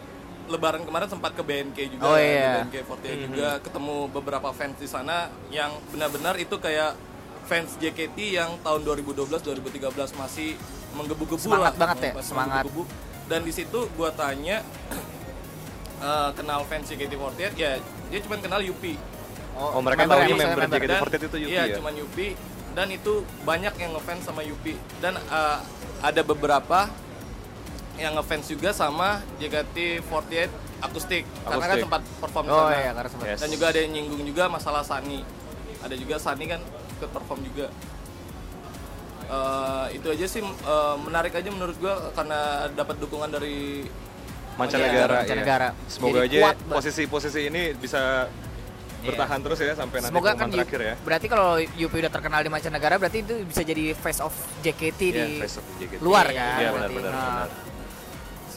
[0.50, 2.66] lebaran kemarin sempat ke BNK juga, Oh, di iya.
[2.66, 5.16] BNK 48 juga ketemu beberapa fans di sana
[5.48, 6.98] yang benar-benar itu kayak
[7.46, 10.58] fans JKT yang tahun 2012 2013 masih
[10.92, 11.80] menggebu-gebu Semangat lah.
[11.80, 12.64] banget ya, Masih semangat.
[13.26, 14.58] Dan di situ gua tanya
[16.02, 17.78] eh, kenal fans JKT48 ya
[18.10, 18.98] dia cuma kenal Yupi.
[19.54, 21.74] Oh, mereka member tahunya ya, member maksudnya JKT48 itu Yupi iya, ya?
[21.78, 22.28] cuman Yupi
[22.70, 25.58] dan itu banyak yang ngefans sama Yupi dan eh,
[26.00, 26.86] ada beberapa
[28.00, 30.48] yang ngefans juga sama JKT48
[30.80, 31.82] akustik, karena kan Akustik.
[31.84, 32.72] sempat perform di Oh sana.
[32.74, 33.26] iya, karena sempat.
[33.28, 33.38] Yes.
[33.38, 35.20] Dan juga ada yang nyinggung juga masalah Sani.
[35.78, 36.60] Ada juga Sani kan
[36.90, 37.66] ikut perform juga.
[39.30, 43.86] Eh, itu aja sih eh, menarik aja menurut gua karena dapat dukungan dari
[44.56, 45.68] mancanegara, Iya, mancanegara.
[45.70, 45.86] ya.
[45.86, 48.26] Semoga Jadi aja kuat posisi-posisi ini bisa
[49.00, 50.94] bertahan terus ya sampai nanti Semoga kan pengumuman Yu- terakhir ya.
[51.00, 55.12] berarti kalau Yupi udah terkenal di mancanegara berarti itu bisa jadi face of JKT Iya,
[55.14, 56.00] di face of JKT.
[56.00, 56.58] luar kan.
[56.58, 56.94] Iya berarti.
[56.96, 57.12] benar-benar.
[57.14, 57.44] Nah,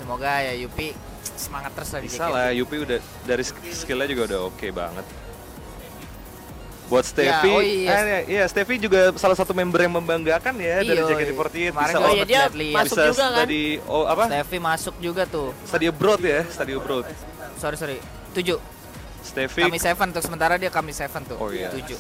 [0.04, 0.92] Semoga ya Yupi
[1.34, 5.06] semangat terus lah di Bisa lah, Yupi udah dari sk- skillnya juga udah oke banget.
[6.84, 7.90] Buat Steffi, oh iya.
[7.90, 11.70] eh, iya, iya, Steffi juga salah satu member yang membanggakan ya dari Iya, JKT48 iya.
[11.72, 12.42] bisa Oh iya dia
[12.76, 13.48] masuk bisa juga kan.
[13.88, 14.24] oh apa?
[14.28, 15.56] Steffi masuk juga tuh.
[15.64, 17.08] Study abroad ya, study abroad.
[17.56, 17.98] Sorry sorry.
[18.36, 18.60] Tujuh.
[19.24, 21.40] Steffi Kami Seven untuk sementara dia kami Seven tuh.
[21.40, 21.72] Oh, iya.
[21.72, 21.96] Tujuh.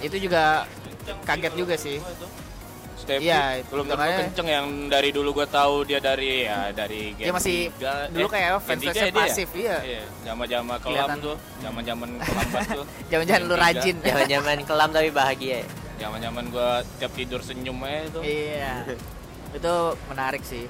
[0.00, 0.64] Itu juga
[1.28, 2.00] kaget juga sih.
[3.08, 7.16] Steffi Iya, belum terlalu makanya- kenceng yang dari dulu gue tahu dia dari ya dari
[7.16, 9.22] Dia Gen masih 3, dulu kayak Gen fans 3 fansnya ya dia?
[9.24, 9.76] pasif, iya.
[9.80, 11.16] Iya, zaman-zaman kelam Kelihatan.
[11.24, 12.86] tuh, zaman-zaman kelam banget tuh.
[13.08, 13.64] Jangan-jangan lu Gen 3.
[13.64, 13.96] rajin.
[14.04, 15.56] Jangan-jangan kelam tapi bahagia.
[15.56, 15.64] ya.
[15.98, 18.22] Zaman-zaman gue tiap tidur senyum aja tuh.
[18.22, 18.74] Iya.
[19.48, 19.74] itu
[20.06, 20.68] menarik sih.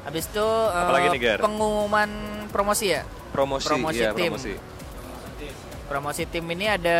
[0.00, 1.38] Habis itu eh, nih, Gar?
[1.42, 2.10] pengumuman
[2.48, 3.02] promosi ya.
[3.30, 4.30] promosi, promosi iya, tim.
[4.30, 4.54] promosi.
[5.86, 6.98] Promosi tim ini ada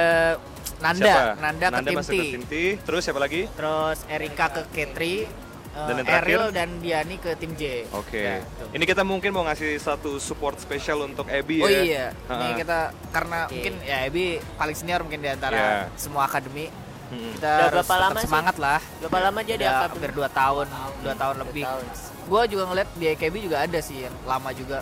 [0.80, 1.24] Nanda, Siapa?
[1.38, 2.16] Nanda, ke tim masuk T.
[2.16, 2.54] ke tim T.
[2.80, 3.42] Terus siapa lagi?
[3.50, 5.24] Terus Erika ke K3, eh,
[5.70, 6.24] Dan yang terakhir?
[6.26, 7.62] Eril dan Diani ke tim J.
[7.92, 8.16] Oke.
[8.18, 8.68] Ya, tuh.
[8.72, 11.80] Ini kita mungkin mau ngasih satu support spesial untuk Abby Oh ya.
[11.80, 12.56] iya, ini Ha-ha.
[12.56, 12.78] kita
[13.10, 13.52] karena Oke.
[13.52, 14.24] mungkin ya Ebi
[14.56, 15.92] paling senior mungkin di antara Iya.
[15.94, 16.72] semua akademi.
[17.10, 17.34] Mm-mm.
[17.34, 18.24] Kita Udah harus berapa tetap lama sih?
[18.24, 18.80] semangat lah.
[19.00, 19.92] Berapa lama jadi Udah akademi?
[19.92, 20.66] hampir 2 tahun,
[21.02, 21.64] 2 tahun lebih.
[21.66, 21.84] tahun.
[22.22, 24.78] Gue juga ngeliat di AKB juga ada sih yang lama juga.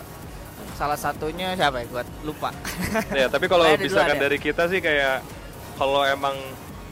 [0.73, 1.85] Salah satunya siapa ya?
[1.87, 2.49] Gue lupa.
[3.11, 4.23] Ya, tapi kalau misalkan ada.
[4.23, 5.25] dari kita sih kayak
[5.79, 6.35] kalau emang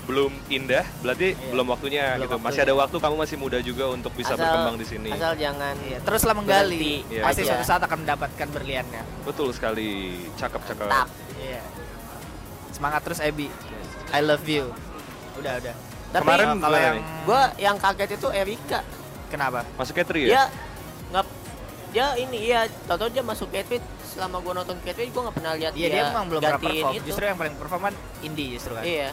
[0.01, 1.51] belum indah, berarti Iya.
[1.51, 2.35] belum waktunya Belum gitu.
[2.37, 2.63] Masih waktunya.
[2.63, 5.09] ada waktu, kamu masih muda juga untuk bisa Asal- berkembang di sini.
[5.11, 6.79] Asal jangan Iya, teruslah menggali.
[6.79, 7.49] Berhenti Iya, Pasti aja.
[7.51, 9.03] suatu saat akan mendapatkan berliannya.
[9.21, 9.89] Betul sekali,
[10.33, 10.87] cakep-cakep.
[11.37, 11.61] Iya.
[12.71, 13.51] Semangat terus Ebi.
[14.09, 14.71] I love you.
[15.35, 15.75] Udah, udah.
[16.07, 17.03] Tapi Kemarin kalau yang nih?
[17.21, 18.79] gua yang kaget itu Erika.
[19.27, 19.67] kenapa?
[19.75, 20.29] Masuk Katri ya?
[20.31, 20.49] Dia nggak
[21.97, 25.73] dia ini iya tau dia masuk Catwit selama gua nonton Catwit gua nggak pernah lihat
[25.73, 26.93] Iya, dia emang belum pernah perform.
[26.93, 27.05] itu.
[27.09, 28.83] Justru yang paling perform kan indie justru kan.
[28.85, 29.09] Iya.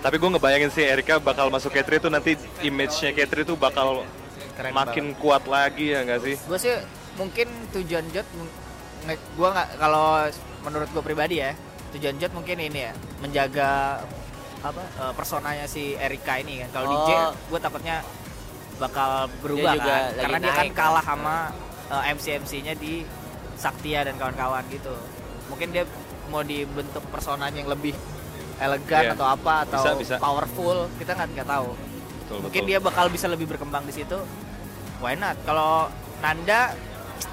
[0.00, 2.32] Tapi gue ngebayangin sih Erika bakal masuk Katri itu nanti
[2.64, 4.08] image-nya Katri itu bakal
[4.56, 6.36] Keren makin kuat lagi ya nggak sih?
[6.40, 6.72] gue sih
[7.16, 8.24] mungkin tujuan Jot
[9.04, 10.24] gue nggak kalau
[10.62, 11.52] menurut gue pribadi ya
[11.92, 14.00] tujuan Jot mungkin ini ya menjaga
[14.60, 16.96] apa eh, personanya si Erika ini kan kalau Oh.
[16.98, 17.10] DJ
[17.44, 17.96] gue takutnya
[18.76, 19.10] bakal
[19.40, 20.72] berubah juga kan karena dia kan naik.
[20.72, 21.36] kalah sama
[21.90, 23.02] MC MC-nya di
[23.54, 24.94] Saktia dan kawan-kawan gitu
[25.46, 25.84] mungkin dia
[26.30, 27.92] mau dibentuk personanya yang lebih
[28.56, 29.12] elegan Iya.
[29.12, 30.14] atau apa atau Bisa, bisa.
[30.16, 32.70] powerful kita nggak nggak tahu Betul, mungkin betul.
[32.70, 34.18] dia bakal bisa lebih berkembang di situ
[35.00, 36.76] why not kalau Nanda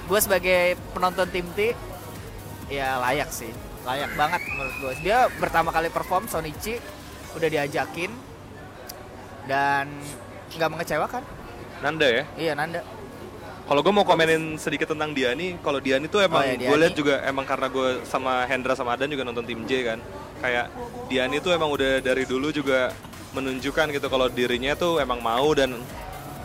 [0.07, 1.75] gue sebagai penonton tim T
[2.67, 3.51] ya layak sih
[3.83, 6.79] layak banget menurut gue dia pertama kali perform Sonichi
[7.35, 8.11] udah diajakin
[9.45, 9.87] dan
[10.49, 11.23] nggak mengecewakan
[11.79, 12.23] Nanda ya.
[12.35, 12.81] iya Nanda
[13.67, 16.95] Kalau gue mau komenin sedikit tentang Diani, kalau Diani tuh emang Oh, ya, gue lihat
[16.95, 19.99] juga emang karena gue sama Hendra sama Adan juga nonton tim J kan,
[20.39, 20.71] kayak
[21.11, 22.95] Diani tuh emang udah dari dulu juga
[23.35, 25.75] menunjukkan gitu kalau dirinya tuh emang mau dan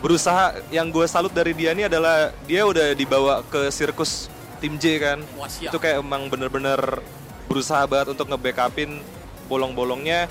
[0.02, 0.58] berusaha.
[0.74, 4.26] Yang gue salut dari Diani adalah dia udah dibawa ke sirkus
[4.58, 5.70] tim J kan, Wah, siap.
[5.70, 7.06] itu kayak emang bener-bener
[7.46, 8.98] berusaha banget untuk nge-backupin
[9.46, 10.26] bolong-bolongnya.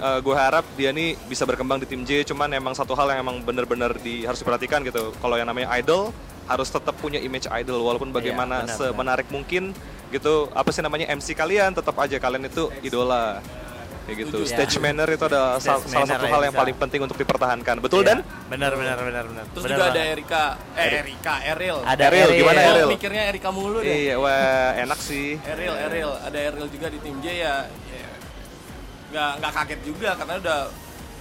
[0.00, 3.38] Gue harap dia nih bisa berkembang di tim J cuman emang satu hal yang emang
[3.38, 6.08] bener-bener di harus diperhatikan gitu kalau yang namanya idol
[6.44, 9.70] harus tetap punya image idol walaupun bagaimana benar, semenarik mungkin
[10.10, 13.38] gitu apa sih namanya MC kalian tetap aja kalian itu idola
[14.00, 14.50] kayak gitu Setuju.
[14.50, 16.62] stage manner itu adalah sal- salah satu ya, hal yang bisa.
[16.64, 18.08] paling penting untuk dipertahankan betul Iya.
[18.10, 18.18] dan
[18.50, 19.44] Benar benar benar benar.
[19.46, 20.12] Terus Benar juga ada banget.
[20.12, 20.42] Erika,
[20.74, 21.76] eh Erika, Eril.
[21.86, 22.88] Ada Eril, gimana Kok Eril?
[22.90, 23.86] mikirnya Erika mulu deh.
[23.86, 24.34] iya wah
[24.74, 27.54] enak sih Eril, Eril, ada Eril juga di tim J ya.
[29.10, 30.58] Ya nggak nggak kaget juga karena udah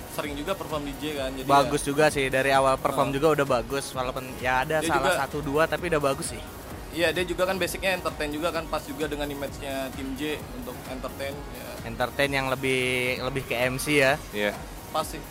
[0.10, 1.30] sering juga perform di J kan.
[1.32, 3.14] Jadi Bagus juga sih dari awal perform Oh.
[3.14, 6.42] juga udah bagus walaupun ya ada Dia salah juga- satu dua tapi udah bagus sih.
[6.42, 6.46] Ya,
[6.92, 10.74] iya dia juga kan basicnya entertain juga kan pas juga dengan image-nya tim J untuk
[10.88, 12.82] entertain ya Entertain yang lebih
[13.22, 14.14] lebih ke MC ya.
[14.32, 14.52] iya
[14.90, 15.22] pas sih.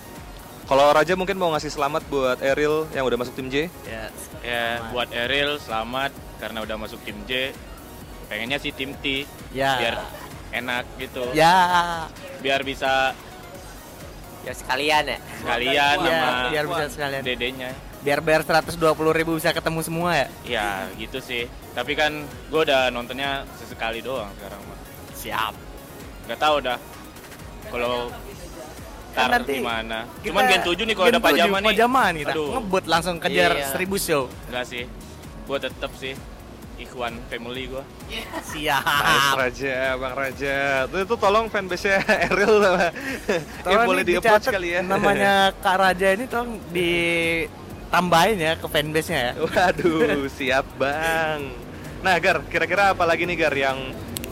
[0.65, 4.07] kalau Raja mungkin mau ngasih selamat buat Eril yang udah masuk tim J Ya.
[4.41, 7.51] Ya buat Eril selamat karena udah masuk tim J.
[8.27, 9.75] Pengennya sih tim T Ya.
[9.77, 9.95] biar
[10.51, 11.25] enak gitu.
[11.33, 12.07] Ya.
[12.39, 13.13] Biar bisa
[14.47, 15.19] Ya sekalian ya.
[15.37, 17.23] sekalian Ya, sama biar bisa sekalian.
[17.23, 17.71] dedenya.
[17.99, 18.79] Biar bayar 120
[19.13, 20.27] ribu bisa ketemu semua ya.
[20.47, 21.45] Ya gitu sih.
[21.75, 24.79] Tapi kan gue udah nontonnya sesekali doang sekarang mah.
[25.13, 25.55] Siap.
[26.25, 26.79] Nggak tahu dah.
[27.69, 28.09] Kalau
[29.09, 29.99] Kan ntar nanti gimana.
[30.23, 31.69] Cuman Gen 7 nih kalau ada Gen 7, pajaman nih.
[31.75, 32.33] Pajaman kita.
[32.33, 32.49] Aduh.
[32.55, 33.67] Ngebut langsung kejar Iya.
[33.75, 34.23] 1000 show.
[34.49, 34.85] Enggak sih.
[35.45, 36.15] Gue tetep sih
[36.79, 37.83] Ikhwan family gue.
[38.09, 39.35] Nice Siap.
[39.35, 40.57] Raja, Bang Raja.
[40.87, 42.91] Tuh itu tolong fanbase-nya Eril sama ya,
[43.61, 44.81] Tolong boleh dicatat kali ya.
[44.81, 45.33] Namanya
[45.65, 49.33] Kak Raja ini tolong ditambahin ya ke fanbase-nya ya.
[49.37, 51.51] Waduh, siap Bang.
[51.99, 53.79] Nah, Gar, kira-kira apa lagi nih Gar yang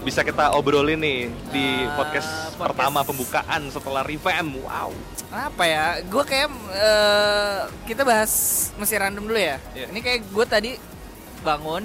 [0.00, 2.58] bisa kita obrolin nih di Ah, podcast, podcast.
[2.62, 4.54] pertama pembukaan setelah revamp.
[4.60, 4.94] Wow.
[5.26, 8.30] apa ya gue kayak eh, kita bahas
[8.78, 9.90] masih random dulu ya Iya.
[9.90, 10.70] ini kayak gue tadi
[11.42, 11.82] bangun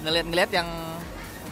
[0.00, 0.68] ngeliat-ngeliat yang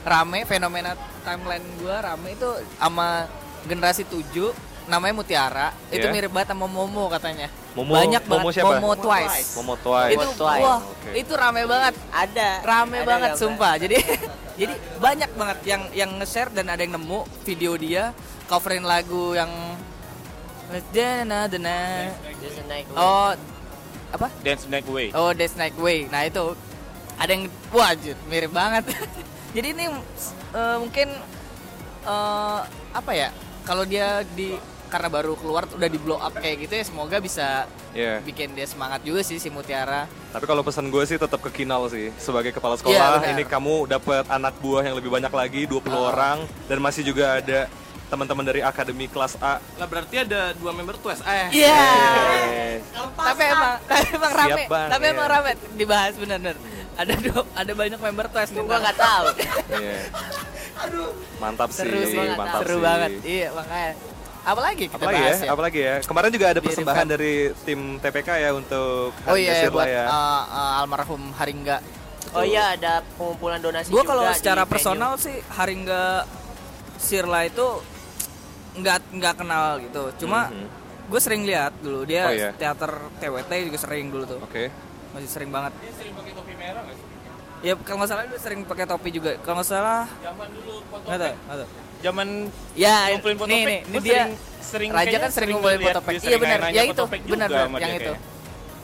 [0.03, 3.27] rame fenomena timeline gue rame itu sama
[3.65, 4.55] generasi 7
[4.87, 6.15] namanya Mutiara itu Iya.
[6.15, 8.71] mirip banget sama Momo katanya Momo- banyak Momo banget siapa?
[8.73, 10.15] Momo Twice Momo Twice.
[10.15, 10.63] itu Twice.
[10.63, 11.11] wah Oke.
[11.17, 12.51] itu rame banget Ada.
[12.63, 13.43] rame Ada banget gambar.
[13.43, 13.97] sumpah jadi
[14.63, 18.15] jadi banyak banget yang yang nge-share dan ada yang nemu video dia
[18.47, 19.51] coverin lagu yang
[20.91, 21.79] Dana Dana
[22.95, 23.31] oh
[24.09, 25.11] apa Dance Night Way.
[25.13, 26.55] oh Death Night Way nah itu
[27.17, 28.85] ada yang wah anjir, mirip banget
[29.57, 29.85] jadi ini
[30.53, 31.09] eh, mungkin
[32.05, 32.61] eh,
[32.93, 33.29] apa ya
[33.63, 34.55] kalau dia di
[34.87, 38.21] karena baru keluar udah di blow up kayak gitu ya semoga bisa Iya.
[38.21, 41.89] bikin dia semangat juga sih si Mutiara Tapi kalau pesan gue sih tetap ke Kinal
[41.89, 43.09] sih sebagai kepala Iya, sekolah.
[43.19, 43.33] benar.
[43.33, 46.13] ini kamu dapat anak buah yang lebih banyak lagi 20 Ah.
[46.13, 47.73] orang dan masih juga ada
[48.07, 49.59] teman-teman dari akademi kelas A.
[49.75, 51.25] Lah berarti ada dua member Twice.
[51.25, 51.83] Eh, Iya.
[52.47, 52.75] Eh,
[53.19, 55.15] tapi emang tapi emang rame Bang, tapi iya.
[55.17, 56.57] emang rame dibahas bener-bener
[56.97, 59.27] ada dua- ada banyak member Twice nih Gua nggak tahu.
[59.83, 59.97] iya.
[61.37, 62.83] Mantap sih, seru sih mantap seru sih.
[62.83, 63.93] banget iya makanya
[64.43, 65.95] apalagi kita Apalagi ya, bahas ya, apalagi ya.
[66.01, 67.15] Kemarin juga ada persembahan revamp.
[67.15, 70.05] dari tim TPK ya untuk oh iya buat ya.
[70.05, 71.79] uh, uh, almarhum Haringga
[72.31, 74.71] Oh iya ada pengumpulan donasi gue juga kalau di secara venue.
[74.71, 76.29] personal sih Haringga
[76.97, 77.67] Sirla itu
[78.77, 80.67] nggak nggak kenal gitu cuma Mhm.
[81.07, 82.51] gue sering lihat dulu dia Oh, iya.
[82.53, 84.69] teater TWT juga sering dulu tuh Oke.
[85.17, 85.73] Masih sering banget.
[87.65, 89.41] Ya kalau nggak salah dia sering pakai topi juga.
[89.41, 91.69] Kalau nggak salah Zaman dulu nggak tahu nggak tahu.
[91.97, 92.29] Zaman
[92.77, 94.13] ya ngumpulin foto nih nih, ini dia.
[94.13, 96.59] sering, sering Raja kan sering ngumpulin foto pack dia iya sering benar.
[96.69, 97.29] ya foto itu.
[97.33, 98.13] benar dia yang itu.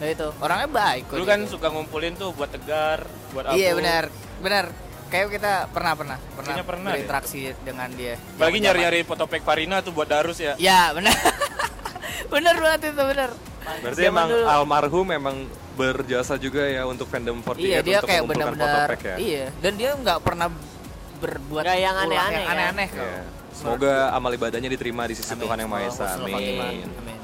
[0.01, 0.29] ya itu.
[0.41, 2.99] Orangnya baik kok Dulu dia kan suka ngumpulin tuh buat tegar,
[3.31, 4.05] buat iya benar.
[4.41, 4.65] Benar.
[5.13, 6.17] Kayak kita pernah pernah.
[6.17, 6.95] Pernah, Kayaknya pernah deh.
[6.97, 8.17] berinteraksi dengan dia.
[8.17, 8.65] Apalagi Zaman-zaman.
[8.65, 10.57] nyari-nyari foto pack Farina tuh buat Darus ya.
[10.57, 11.13] ya benar.
[12.33, 13.31] Benar banget itu benar.
[13.85, 14.45] Berarti Zaman emang dulu.
[14.49, 15.37] almarhum memang
[15.73, 19.17] berjasa juga ya untuk fandom 48 iya dia untuk kayak mengumpulkan benar-benar fotopack ya.
[19.17, 20.49] iya dan dia nggak pernah
[21.19, 22.51] berbuat Nggak yang aneh-aneh yang ya.
[22.51, 22.99] aneh-aneh kok.
[23.01, 23.23] Iya.
[23.53, 25.45] Semoga amal ibadahnya diterima di sisi Amin.
[25.45, 26.19] Tuhan yang Maha Esa.
[26.19, 26.83] Amin.
[26.83, 27.19] Amin.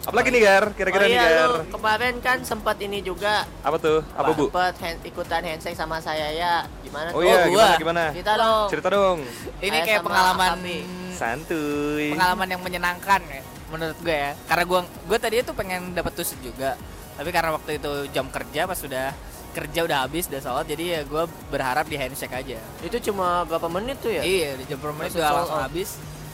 [0.00, 0.64] Apalagi nih Gar?
[0.72, 1.50] Kira-kira oh, nih iya, Gar.
[1.50, 4.00] lu kemarin kan sempat ini juga Apa tuh?
[4.12, 4.48] Apa Bu?
[4.48, 6.54] sempat hand- ikutan handshake sama saya ya.
[6.80, 7.26] Gimana Oh tuh?
[7.26, 7.50] iya, gua.
[7.50, 8.04] gimana gimana?
[8.14, 8.66] Cerita dong.
[8.70, 9.18] Cerita dong.
[9.58, 10.78] ini Saya kayak pengalaman Akabi.
[11.12, 12.06] Santuy.
[12.14, 16.40] pengalaman yang menyenangkan ya menurut gue ya karena gue gue tadi itu pengen dapat tusuk
[16.40, 16.74] juga
[17.20, 19.12] tapi karena waktu itu jam kerja pas sudah
[19.52, 22.56] kerja udah habis udah sholat jadi ya gue berharap di handshake aja.
[22.80, 24.24] Itu cuma berapa menit tuh ya?
[24.24, 25.66] iya di jam menit Langsung udah langsung out.
[25.68, 25.88] habis.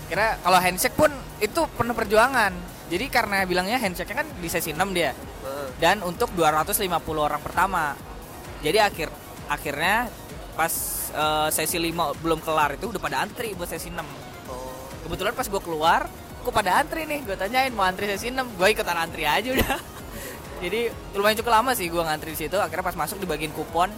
[0.07, 1.11] Kira kalau handshake pun
[1.43, 2.55] itu penuh perjuangan.
[2.87, 5.11] Jadi karena bilangnya handshake kan di sesi 6 dia.
[5.83, 6.87] Dan untuk 250
[7.19, 7.99] orang pertama.
[8.63, 9.09] Jadi akhir
[9.51, 10.07] akhirnya
[10.55, 10.71] pas
[11.11, 14.07] eh, sesi 5 belum kelar itu udah pada antri buat sesi 6
[14.47, 14.71] Oh.
[15.03, 16.07] kebetulan pas gue keluar
[16.47, 17.27] kok pada antri nih?
[17.27, 19.96] Gue tanyain mau antri sesi 6 gue ikutan antri aja udah
[20.61, 22.57] jadi lumayan cukup lama sih gue ngantri di situ.
[22.57, 23.93] Akhirnya pas masuk dibagiin kupon.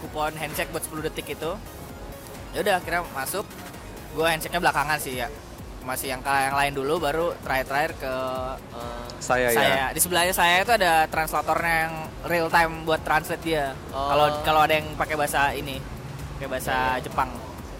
[0.00, 1.52] Kupon handshake buat 10 detik itu.
[2.56, 3.44] Ya udah akhirnya masuk.
[4.16, 5.28] Gue handshake nya belakangan sih ya.
[5.84, 8.14] Masih yang yang lain dulu baru terakhir-terakhir ke
[8.76, 9.60] eh, Saya, ya.
[9.60, 9.84] saya.
[9.92, 11.94] Di sebelahnya saya itu ada translatornya yang
[12.28, 13.72] real time buat translate dia.
[13.92, 14.08] Oh.
[14.08, 15.80] kalau kalau ada yang pakai bahasa ini
[16.36, 17.28] pakai bahasa Jepang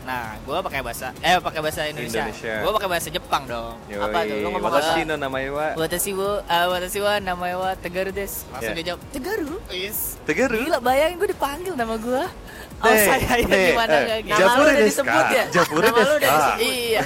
[0.00, 2.54] nah gue pakai bahasa eh pakai bahasa Indonesia, Indonesia.
[2.64, 4.00] gue pakai bahasa Jepang dong Yoi.
[4.00, 4.36] Apa tuh?
[4.40, 4.78] Lu ngomong apa?
[4.80, 8.32] Watashi no namae wa Watashi wa uh, watashi wa namae wa Tegaru des.
[8.48, 8.76] Langsung Yeah.
[8.76, 10.16] dia jawab, "Tegaru?" Yes.
[10.24, 10.56] Tegaru.
[10.56, 12.22] Gila, bayangin gue dipanggil nama gue.
[12.80, 14.40] Oh, saya ya gimana eh, kayak gitu.
[14.40, 15.44] Nama lu udah disebut ya?
[15.52, 16.60] Japure Nama lu udah disebut.
[16.64, 17.00] Iya.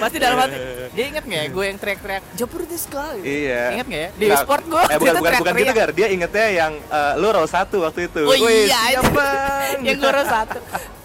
[0.00, 0.56] Pasti dalam hati.
[0.92, 3.24] Dia inget nggak ya gue yang teriak-teriak, "Japur des ka?" gitu.
[3.28, 3.62] Iya.
[3.76, 4.10] Ingat nggak ya?
[4.16, 5.72] Di Nggak, sport gue Eh bukan bukan bukan gitu.
[5.76, 5.90] Gar.
[5.92, 8.22] Dia ingetnya yang eh, lu row satu waktu itu.
[8.24, 9.10] Oh Wih, iya, siap, itu.
[9.12, 9.76] Bang.
[9.84, 10.58] yang gue row satu.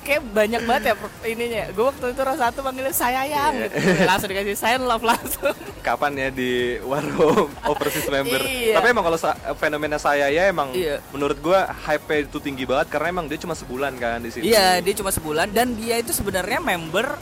[0.08, 0.93] Kayak banyak banget ya
[1.28, 1.63] ininya.
[1.70, 3.67] Gue waktu itu row satu panggilnya sayang Iya.
[3.67, 3.76] gitu.
[4.08, 5.52] Langsung dikasih sign love langsung.
[5.84, 8.39] Kapan ya di warung overseas member.
[8.39, 8.80] Iya.
[8.80, 11.04] Tapi emang kalau sa- fenomena saya ya emang Iya.
[11.12, 14.48] menurut gua hype itu tinggi banget karena emang dia cuma sebulan kan di sini.
[14.48, 17.20] Iya, dia cuma sebulan dan dia itu sebenarnya member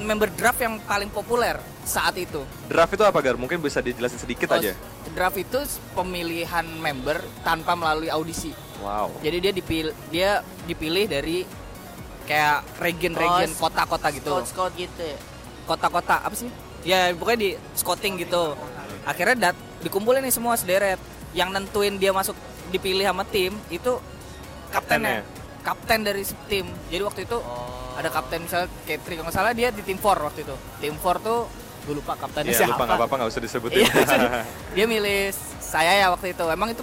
[0.00, 2.40] member draft yang paling populer saat itu.
[2.64, 3.36] Draft itu apa Gar?
[3.36, 4.72] Mungkin bisa dijelasin sedikit Oh, aja.
[5.12, 5.58] Draft itu
[5.92, 8.50] pemilihan member tanpa melalui audisi.
[8.80, 9.12] Wow.
[9.20, 10.30] Jadi dia dipilih dia
[10.64, 11.44] dipilih dari
[12.22, 14.30] kayak region-region Oh, kota-kota gitu.
[14.30, 15.18] Scout-scout gitu ya.
[15.64, 16.48] Kota-kota apa sih?
[16.82, 18.58] Ya pokoknya di scouting gitu.
[19.02, 20.98] Akhirnya dat dikumpulin nih semua sederet.
[21.32, 22.34] Yang nentuin dia masuk
[22.68, 23.98] dipilih sama tim itu
[24.68, 25.22] kaptennya.
[25.62, 26.66] Kapten dari tim.
[26.90, 27.94] Jadi waktu itu Oh.
[27.94, 30.54] ada kapten misalnya Katri kalau nggak salah dia di tim 4 waktu itu.
[30.80, 31.46] Tim 4 tuh
[31.82, 32.74] gue lupa kaptennya Iya, siapa.
[32.74, 33.78] lupa nggak apa-apa nggak usah disebutin.
[33.78, 33.92] Iya,
[34.74, 36.44] dia milih saya ya waktu itu.
[36.46, 36.82] Emang itu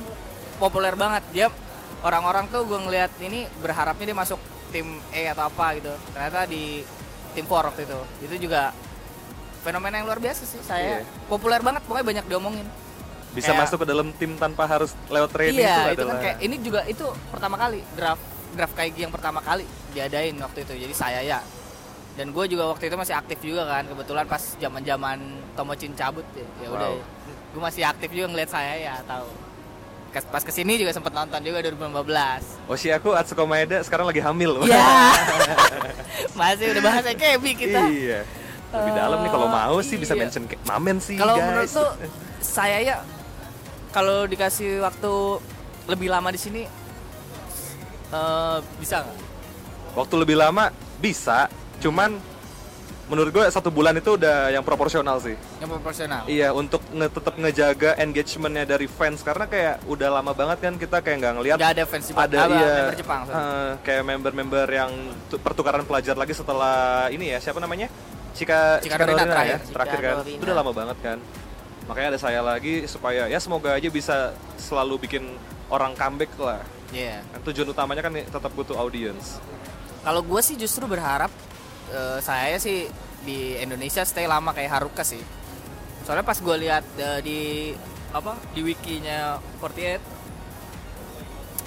[0.55, 1.23] populer banget.
[1.31, 1.47] Dia
[1.99, 5.91] orang-orang tuh gue ngeliat ini berharapnya dia masuk tim E atau apa gitu.
[6.11, 6.81] Ternyata di
[7.31, 7.99] tim 4 waktu itu.
[8.23, 8.71] Itu juga
[9.59, 10.61] fenomena yang luar biasa sih.
[10.61, 11.27] Saya Iya.
[11.27, 12.67] populer banget pokoknya banyak diomongin.
[13.29, 16.37] Bisa Kayak- masuk ke dalam tim tanpa harus lewat training iya itu itu kan kayak
[16.41, 20.73] ini juga itu pertama kali draft draft kayak yang pertama kali diadain waktu itu.
[20.87, 21.39] Jadi saya ya.
[22.17, 25.17] Dan gue juga waktu itu masih aktif juga kan kebetulan pas zaman zaman
[25.53, 26.89] Tomocin cabut ya ya udah.
[26.89, 27.01] Wow.
[27.49, 29.25] gue masih aktif juga ngeliat saya ya tahu
[30.09, 34.57] pas ke sini juga sempet nonton juga 2015 Oshi aku Atsuko Maeda sekarang lagi hamil.
[34.63, 34.81] Iya.
[36.39, 37.79] Masih udah bahasa Kebi kita.
[37.83, 38.19] Iya.
[38.69, 40.21] Lebih dalam nih kalau mau sih bisa Iya.
[40.21, 41.89] mention ke- Mamen sih Kalau menurut tuh
[42.39, 42.97] saya ya
[43.89, 45.11] kalau dikasih waktu
[45.85, 46.61] lebih lama di sini
[48.09, 49.17] eh, bisa nggak?
[49.91, 52.21] Waktu lebih lama bisa, cuman
[53.09, 55.33] menurut gue satu bulan itu udah yang proporsional sih.
[55.57, 56.23] Yang proporsional.
[56.25, 60.97] Iya, untuk nge tetap ngejaga engagementnya dari fans karena kayak udah lama banget kan kita
[60.99, 63.21] kayak nggak ngeliat Nggak ada fans Jepang, ada apa, iya member Jepang.
[63.23, 63.35] sorry.
[63.35, 64.91] eh, kayak member-member yang
[65.25, 66.77] tu- pertukaran pelajar lagi setelah
[67.09, 67.89] ini ya siapa namanya
[68.31, 69.57] Cika Cika Dorina Dorina terakhir.
[69.57, 70.37] ya terakhir Cika kan Dorina.
[70.37, 71.17] itu udah lama banget kan
[71.83, 74.15] makanya ada saya lagi supaya ya semoga aja bisa
[74.55, 75.25] selalu bikin
[75.67, 77.25] orang comeback lah Iya.
[77.27, 79.41] kan tujuan utamanya kan tetap butuh audience
[79.99, 81.33] Kalau gue sih justru berharap
[81.91, 82.87] eh, saya sih
[83.25, 85.21] di Indonesia stay lama kayak Haruka sih.
[86.07, 87.39] Soalnya pas gue lihat eh, di
[88.09, 89.99] apa di wikinya 48 eh,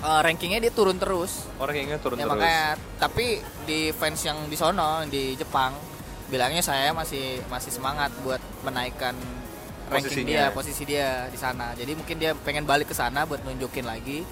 [0.02, 1.46] rankingnya dia turun terus.
[1.62, 2.66] orang yang turun ya terus makanya
[2.98, 5.70] tapi di fans yang di sono di Jepang
[6.26, 9.14] bilangnya saya masih masih semangat buat menaikkan
[9.92, 10.32] ranking Posisinya.
[10.32, 14.24] dia posisi dia di sana jadi mungkin dia pengen balik ke sana buat nunjukin lagi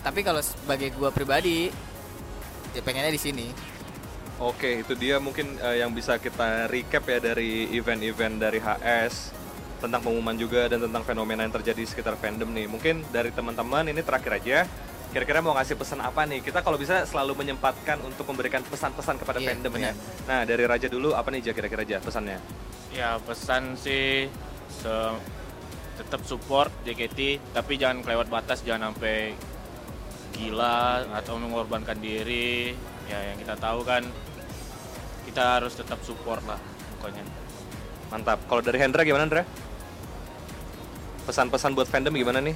[0.00, 1.68] tapi kalau sebagai gua pribadi
[2.72, 3.46] ya pengennya di sini
[4.42, 9.30] Oke, itu dia mungkin eh, yang bisa kita recap ya dari event-event dari HS
[9.78, 12.66] tentang pengumuman juga dan tentang fenomena yang terjadi di sekitar fandom nih.
[12.66, 14.58] Mungkin dari teman-teman ini terakhir aja.
[15.14, 16.42] Kira-kira mau ngasih pesan apa nih?
[16.42, 19.94] Kita kalau bisa selalu menyempatkan untuk memberikan pesan-pesan kepada Iya, fandom ya.
[19.94, 19.94] benar.
[20.26, 22.42] Nah, dari Raja dulu apa nih kira-kira aja pesannya?
[22.90, 24.26] Ya pesan sih
[24.66, 25.18] se-
[25.94, 29.38] tetap support JKT tapi jangan kelewat batas jangan sampai
[30.34, 34.02] gila atau mengorbankan diri ya yang kita tahu kan
[35.24, 36.60] kita harus tetap support lah
[36.98, 37.24] pokoknya
[38.04, 38.38] Mantap.
[38.46, 39.42] Kalau dari Hendra gimana, Hendra?
[41.24, 42.54] Pesan-pesan buat fandom gimana nih?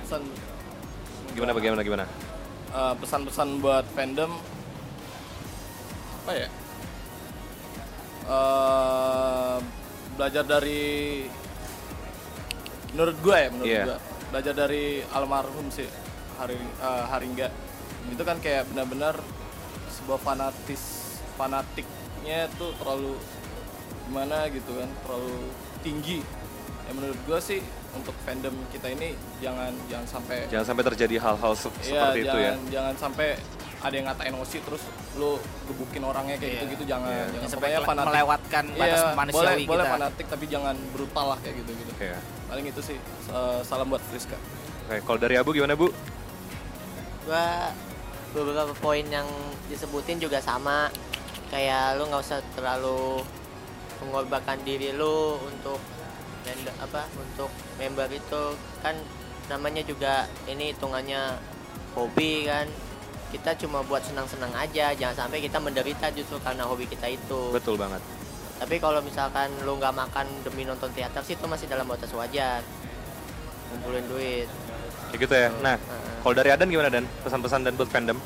[0.00, 0.22] pesan
[1.34, 2.04] Gimana bagaimana gimana?
[2.72, 4.32] eh, pesan-pesan buat fandom
[6.22, 6.48] apa ya
[8.22, 9.56] Eh,
[10.14, 11.26] belajar dari
[12.94, 13.84] menurut gue ya menurut Iya.
[13.84, 13.98] gue
[14.30, 15.90] belajar dari almarhum sih
[16.38, 17.48] hari eh, Haringga
[18.08, 19.14] itu kan kayak benar-benar
[19.92, 20.82] sebuah fanatis
[21.36, 23.14] fanatiknya tuh terlalu
[24.02, 25.36] gimana gitu kan terlalu
[25.80, 26.18] tinggi
[26.82, 27.60] ya menurut gue sih
[27.92, 32.26] untuk fandom kita ini jangan jangan sampai Jangan sampai terjadi hal-hal se- Iya, seperti itu
[32.26, 32.42] ya.
[32.48, 33.28] jangan, Jangan sampai
[33.78, 35.36] ada yang ngatain Osi terus lu
[35.66, 36.58] gebukin orangnya kayak Iya.
[36.58, 37.10] gitu-gitu jangan.
[37.10, 37.24] Iya.
[37.28, 37.50] jangan.
[37.50, 38.08] sampai fanatik.
[38.08, 41.90] melewatkan batas Iya, manusiawi boleh, kita boleh fanatik tapi jangan brutal lah kayak gitu-gitu.
[41.92, 42.08] Oke.
[42.48, 42.96] Paling itu sih
[43.28, 44.36] eh, salam buat Friska.
[44.84, 45.88] Oke, kalau dari Abu gimana, Bu?
[47.22, 47.70] gua
[48.32, 49.28] beberapa poin yang
[49.68, 50.88] disebutin juga sama.
[51.52, 53.20] Kayak lu nggak usah terlalu
[54.02, 55.78] mengorbankan diri lu untuk
[56.42, 58.56] dan apa untuk member itu.
[58.80, 58.96] Kan
[59.52, 61.36] namanya juga ini hitungannya
[61.92, 62.66] hobi kan.
[63.32, 67.52] Kita cuma buat senang-senang aja jangan sampai kita menderita justru karena hobi kita itu.
[67.52, 68.00] Betul banget.
[68.62, 72.62] tapi kalau misalkan lu nggak makan demi nonton teater sih itu masih dalam batas wajar.
[73.74, 74.46] Ngumpulin duit.
[75.10, 75.48] Kayak gitu ya.
[75.58, 76.11] Nah, Heeh.
[76.22, 77.04] Kalau dari Adan gimana Dan?
[77.26, 78.18] Pesan-pesan dan buat fandom?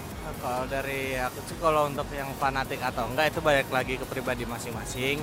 [0.44, 4.44] Kalau dari aku sih kalau untuk yang fanatik atau enggak itu balik lagi ke pribadi
[4.44, 5.18] masing-masing.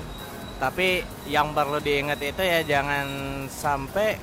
[0.58, 3.06] Tapi yang perlu diingat itu ya jangan
[3.48, 4.18] sampai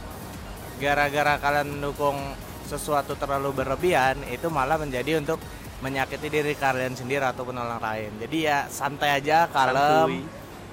[0.83, 2.17] gara-gara kalian mendukung
[2.67, 5.39] sesuatu terlalu berlebihan itu malah menjadi untuk
[5.81, 8.11] menyakiti diri kalian sendiri ataupun orang lain.
[8.21, 10.29] Jadi ya santai aja, kalem.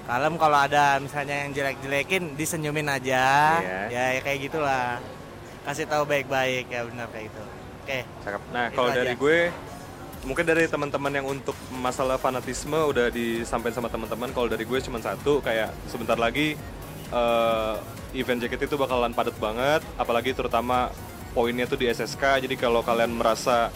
[0.08, 3.60] Kalem kalau ada misalnya yang jelek-jelekin disenyumin aja.
[3.60, 3.80] Iya.
[3.92, 5.00] Ya, ya kayak gitulah.
[5.64, 7.57] Kasih tahu baik-baik ya benar kayak gitu.
[7.88, 8.04] Oke.
[8.20, 8.42] Cakep.
[8.52, 9.00] Nah, Itu kalau aja.
[9.00, 9.38] dari gue
[10.28, 14.28] mungkin dari teman-teman yang untuk masalah fanatisme udah disampaikan sama teman-teman.
[14.36, 16.52] Kalau dari gue cuma satu kayak sebentar lagi
[17.08, 17.74] eh,
[18.12, 20.92] event JKT itu bakalan padat banget, apalagi terutama
[21.32, 22.44] poinnya tuh di SSK.
[22.44, 23.72] Jadi kalau kalian merasa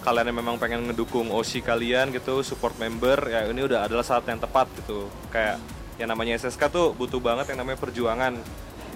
[0.00, 4.24] kalian yang memang pengen ngedukung OSI kalian gitu, support member, ya ini udah adalah saat
[4.24, 5.12] yang tepat gitu.
[5.28, 5.60] Kayak
[6.00, 8.40] yang namanya SSK tuh butuh banget yang namanya perjuangan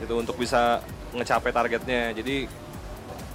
[0.01, 0.81] gitu untuk bisa
[1.13, 2.17] ngecapai targetnya.
[2.17, 2.64] Jadi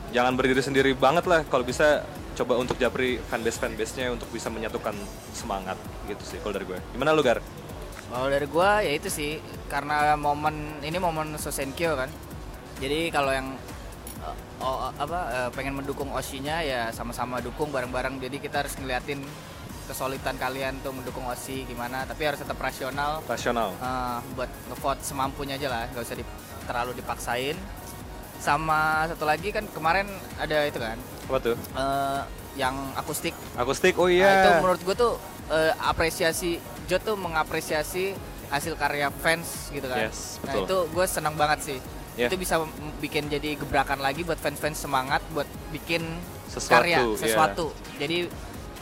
[0.09, 2.01] jangan berdiri sendiri banget lah kalau bisa
[2.33, 4.95] coba untuk japri fanbase fanbase nya untuk bisa menyatukan
[5.35, 5.75] semangat
[6.07, 7.39] gitu sih kalau dari gue gimana lu gar
[8.09, 9.37] Kalau dari gua ya itu sih
[9.69, 12.09] karena momen ini momen Sosenkyo kan.
[12.81, 13.53] Jadi kalau yang
[14.57, 18.17] oh, apa eh, pengen mendukung Oshi-nya ya sama-sama dukung bareng-bareng.
[18.17, 19.21] Jadi kita harus ngeliatin
[19.85, 23.21] kesulitan kalian tuh mendukung Oshi gimana, tapi harus tetap rasional.
[23.29, 23.77] Rasional.
[23.77, 26.33] Eh, buat ngevote semampunya aja lah, nggak usah di-
[26.65, 27.57] terlalu dipaksain.
[28.39, 30.07] Sama satu lagi kan kemarin
[30.39, 30.95] ada itu kan,
[31.27, 31.55] Apa tuh?
[31.55, 32.21] eh,
[32.55, 33.35] yang akustik.
[33.55, 33.99] Akustik.
[33.99, 34.31] Oh Nah, iya.
[34.41, 35.13] itu menurut gue tuh
[35.51, 38.17] eh, apresiasi Jo tuh mengapresiasi
[38.49, 40.09] hasil karya fans gitu kan.
[40.09, 40.65] Yes, nah betul.
[40.65, 41.77] itu gue senang banget sih.
[42.17, 42.27] Yeah.
[42.31, 42.57] Itu bisa
[42.97, 46.01] bikin jadi gebrakan lagi buat fans-fans semangat buat bikin
[46.49, 47.13] Sesuatu, karya iya.
[47.13, 47.69] sesuatu.
[48.01, 48.25] Jadi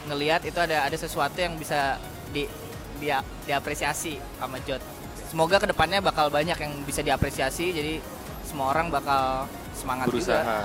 [0.08, 2.00] ngelihat itu ada ada sesuatu yang bisa
[2.32, 2.48] di
[2.96, 4.80] dia diapresiasi sama Jot.
[5.28, 7.76] Semoga ke depannya bakal banyak yang bisa diapresiasi.
[7.76, 8.00] Jadi
[8.48, 9.44] semua orang bakal
[9.76, 10.40] semangat Berusaha.
[10.40, 10.56] juga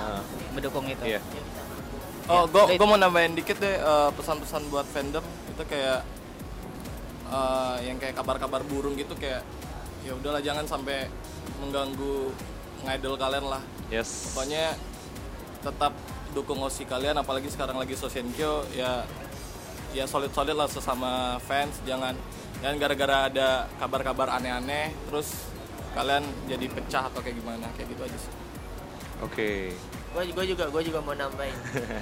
[0.56, 1.04] mendukung itu.
[1.04, 1.20] Iya.
[2.24, 5.20] Oh, Ya, gue mau nambahin dikit deh eh, pesan-pesan buat fandom
[5.52, 6.00] itu kayak
[7.28, 9.44] eh, yang kayak kabar-kabar burung gitu kayak
[10.08, 11.12] ya udahlah jangan sampai
[11.60, 12.32] mengganggu
[12.88, 13.62] ngidol kalian lah.
[13.92, 14.32] Yes.
[14.32, 14.72] Pokoknya
[15.60, 15.92] tetap
[16.32, 19.04] dukung osi kalian apalagi sekarang lagi Sosenkyo ya
[19.94, 22.12] ya solid-solid lah sesama fans jangan
[22.58, 25.46] jangan gara-gara ada kabar-kabar aneh-aneh terus
[25.94, 28.32] kalian jadi pecah atau kayak gimana kayak gitu aja sih.
[29.22, 29.50] Oke.
[30.14, 31.54] Gue gue juga gue juga mau nambahin.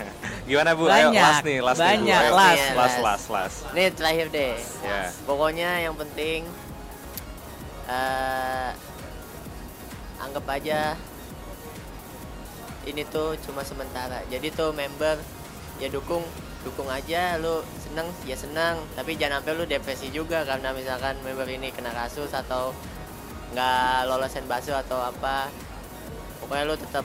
[0.49, 0.84] Gimana Bu?
[0.84, 1.88] Ayo Banyak, last nih, last nih, Bu.
[2.05, 2.32] banyak, Ayo.
[2.32, 2.53] last.
[2.53, 3.57] last, last, last, last.
[3.72, 4.55] Ini terakhir deh.
[4.84, 5.03] Ya.
[5.24, 6.45] Pokoknya yang penting
[7.88, 8.70] eh
[10.20, 10.97] anggap aja
[12.84, 14.24] ini tuh cuma sementara.
[14.28, 15.16] Jadi tuh member
[15.80, 16.24] ya dukung
[16.62, 21.49] dukung aja lu seneng ya seneng tapi jangan sampai lu depresi juga karena misalkan member
[21.51, 22.70] ini kena kasus atau
[23.53, 25.53] nggak lolosin baso atau apa
[26.41, 27.05] pokoknya lu tetap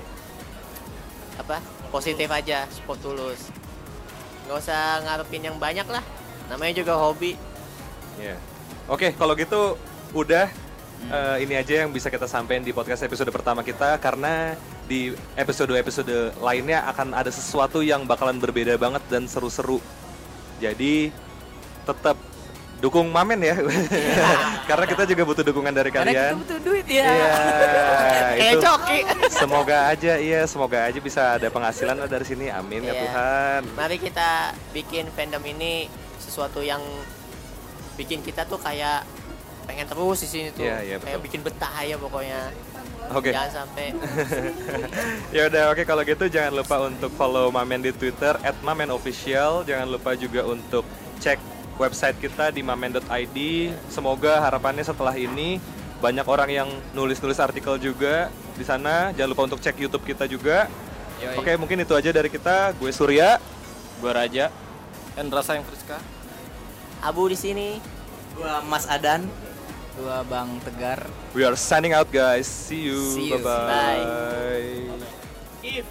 [1.37, 3.51] apa positif aja support tulus
[4.47, 6.01] nggak usah ngarepin yang banyak lah
[6.47, 7.35] namanya juga hobi
[8.17, 8.35] Iya.
[8.89, 9.77] Oke, kalau gitu
[10.15, 10.49] udah
[11.07, 16.39] eh, ini aja yang bisa kita sampaikan di podcast episode pertama kita karena di episode-episode
[16.41, 19.77] lainnya akan ada sesuatu yang bakalan berbeda banget dan seru-seru.
[20.57, 21.11] Jadi
[21.85, 22.17] tetap
[22.77, 23.57] dukung Mamen ya.
[24.69, 26.33] karena kita juga butuh dukungan dari Karena kita kalian.
[26.37, 27.07] butuh duit ya.
[27.07, 27.33] Iya,
[28.37, 28.99] kayak itu coki
[29.31, 32.45] semoga aja iya, semoga aja bisa ada penghasilan dari sini.
[32.49, 33.01] Amin ya Iya.
[33.03, 33.61] Tuhan.
[33.73, 34.29] mari kita
[34.71, 36.79] bikin fandom ini sesuatu yang
[37.95, 39.01] bikin kita tuh kayak
[39.65, 41.25] pengen terus di sini tuh Iya, iya, kayak betul.
[41.25, 42.41] bikin betah ya pokoknya
[43.09, 43.31] Oke.
[43.31, 43.91] jangan sampai
[45.35, 49.63] ya udah oke kalau gitu jangan lupa untuk follow Mamen di Twitter @mamenofficial.
[49.63, 50.83] Jangan lupa juga untuk
[51.17, 51.39] cek
[51.77, 53.37] website kita di mamen.id.
[53.87, 55.61] Semoga harapannya setelah ini
[55.97, 59.13] banyak orang yang nulis-nulis artikel juga di sana.
[59.13, 60.69] Jangan lupa untuk cek YouTube kita juga.
[61.17, 61.37] Yoi.
[61.37, 62.73] Oke, mungkin itu aja dari kita.
[62.77, 63.41] Gue Surya.
[63.97, 64.53] Gue Raja.
[65.17, 65.97] Endra sayang Friska.
[66.97, 67.77] abu di sini
[68.37, 69.25] Gua Mas Adan.
[69.97, 71.09] Gua Bang Tegar.
[71.33, 72.45] We are signing out guys.
[72.45, 73.01] See you.
[73.17, 73.41] See you.
[73.41, 74.93] Bye-bye.
[75.65, 75.89] if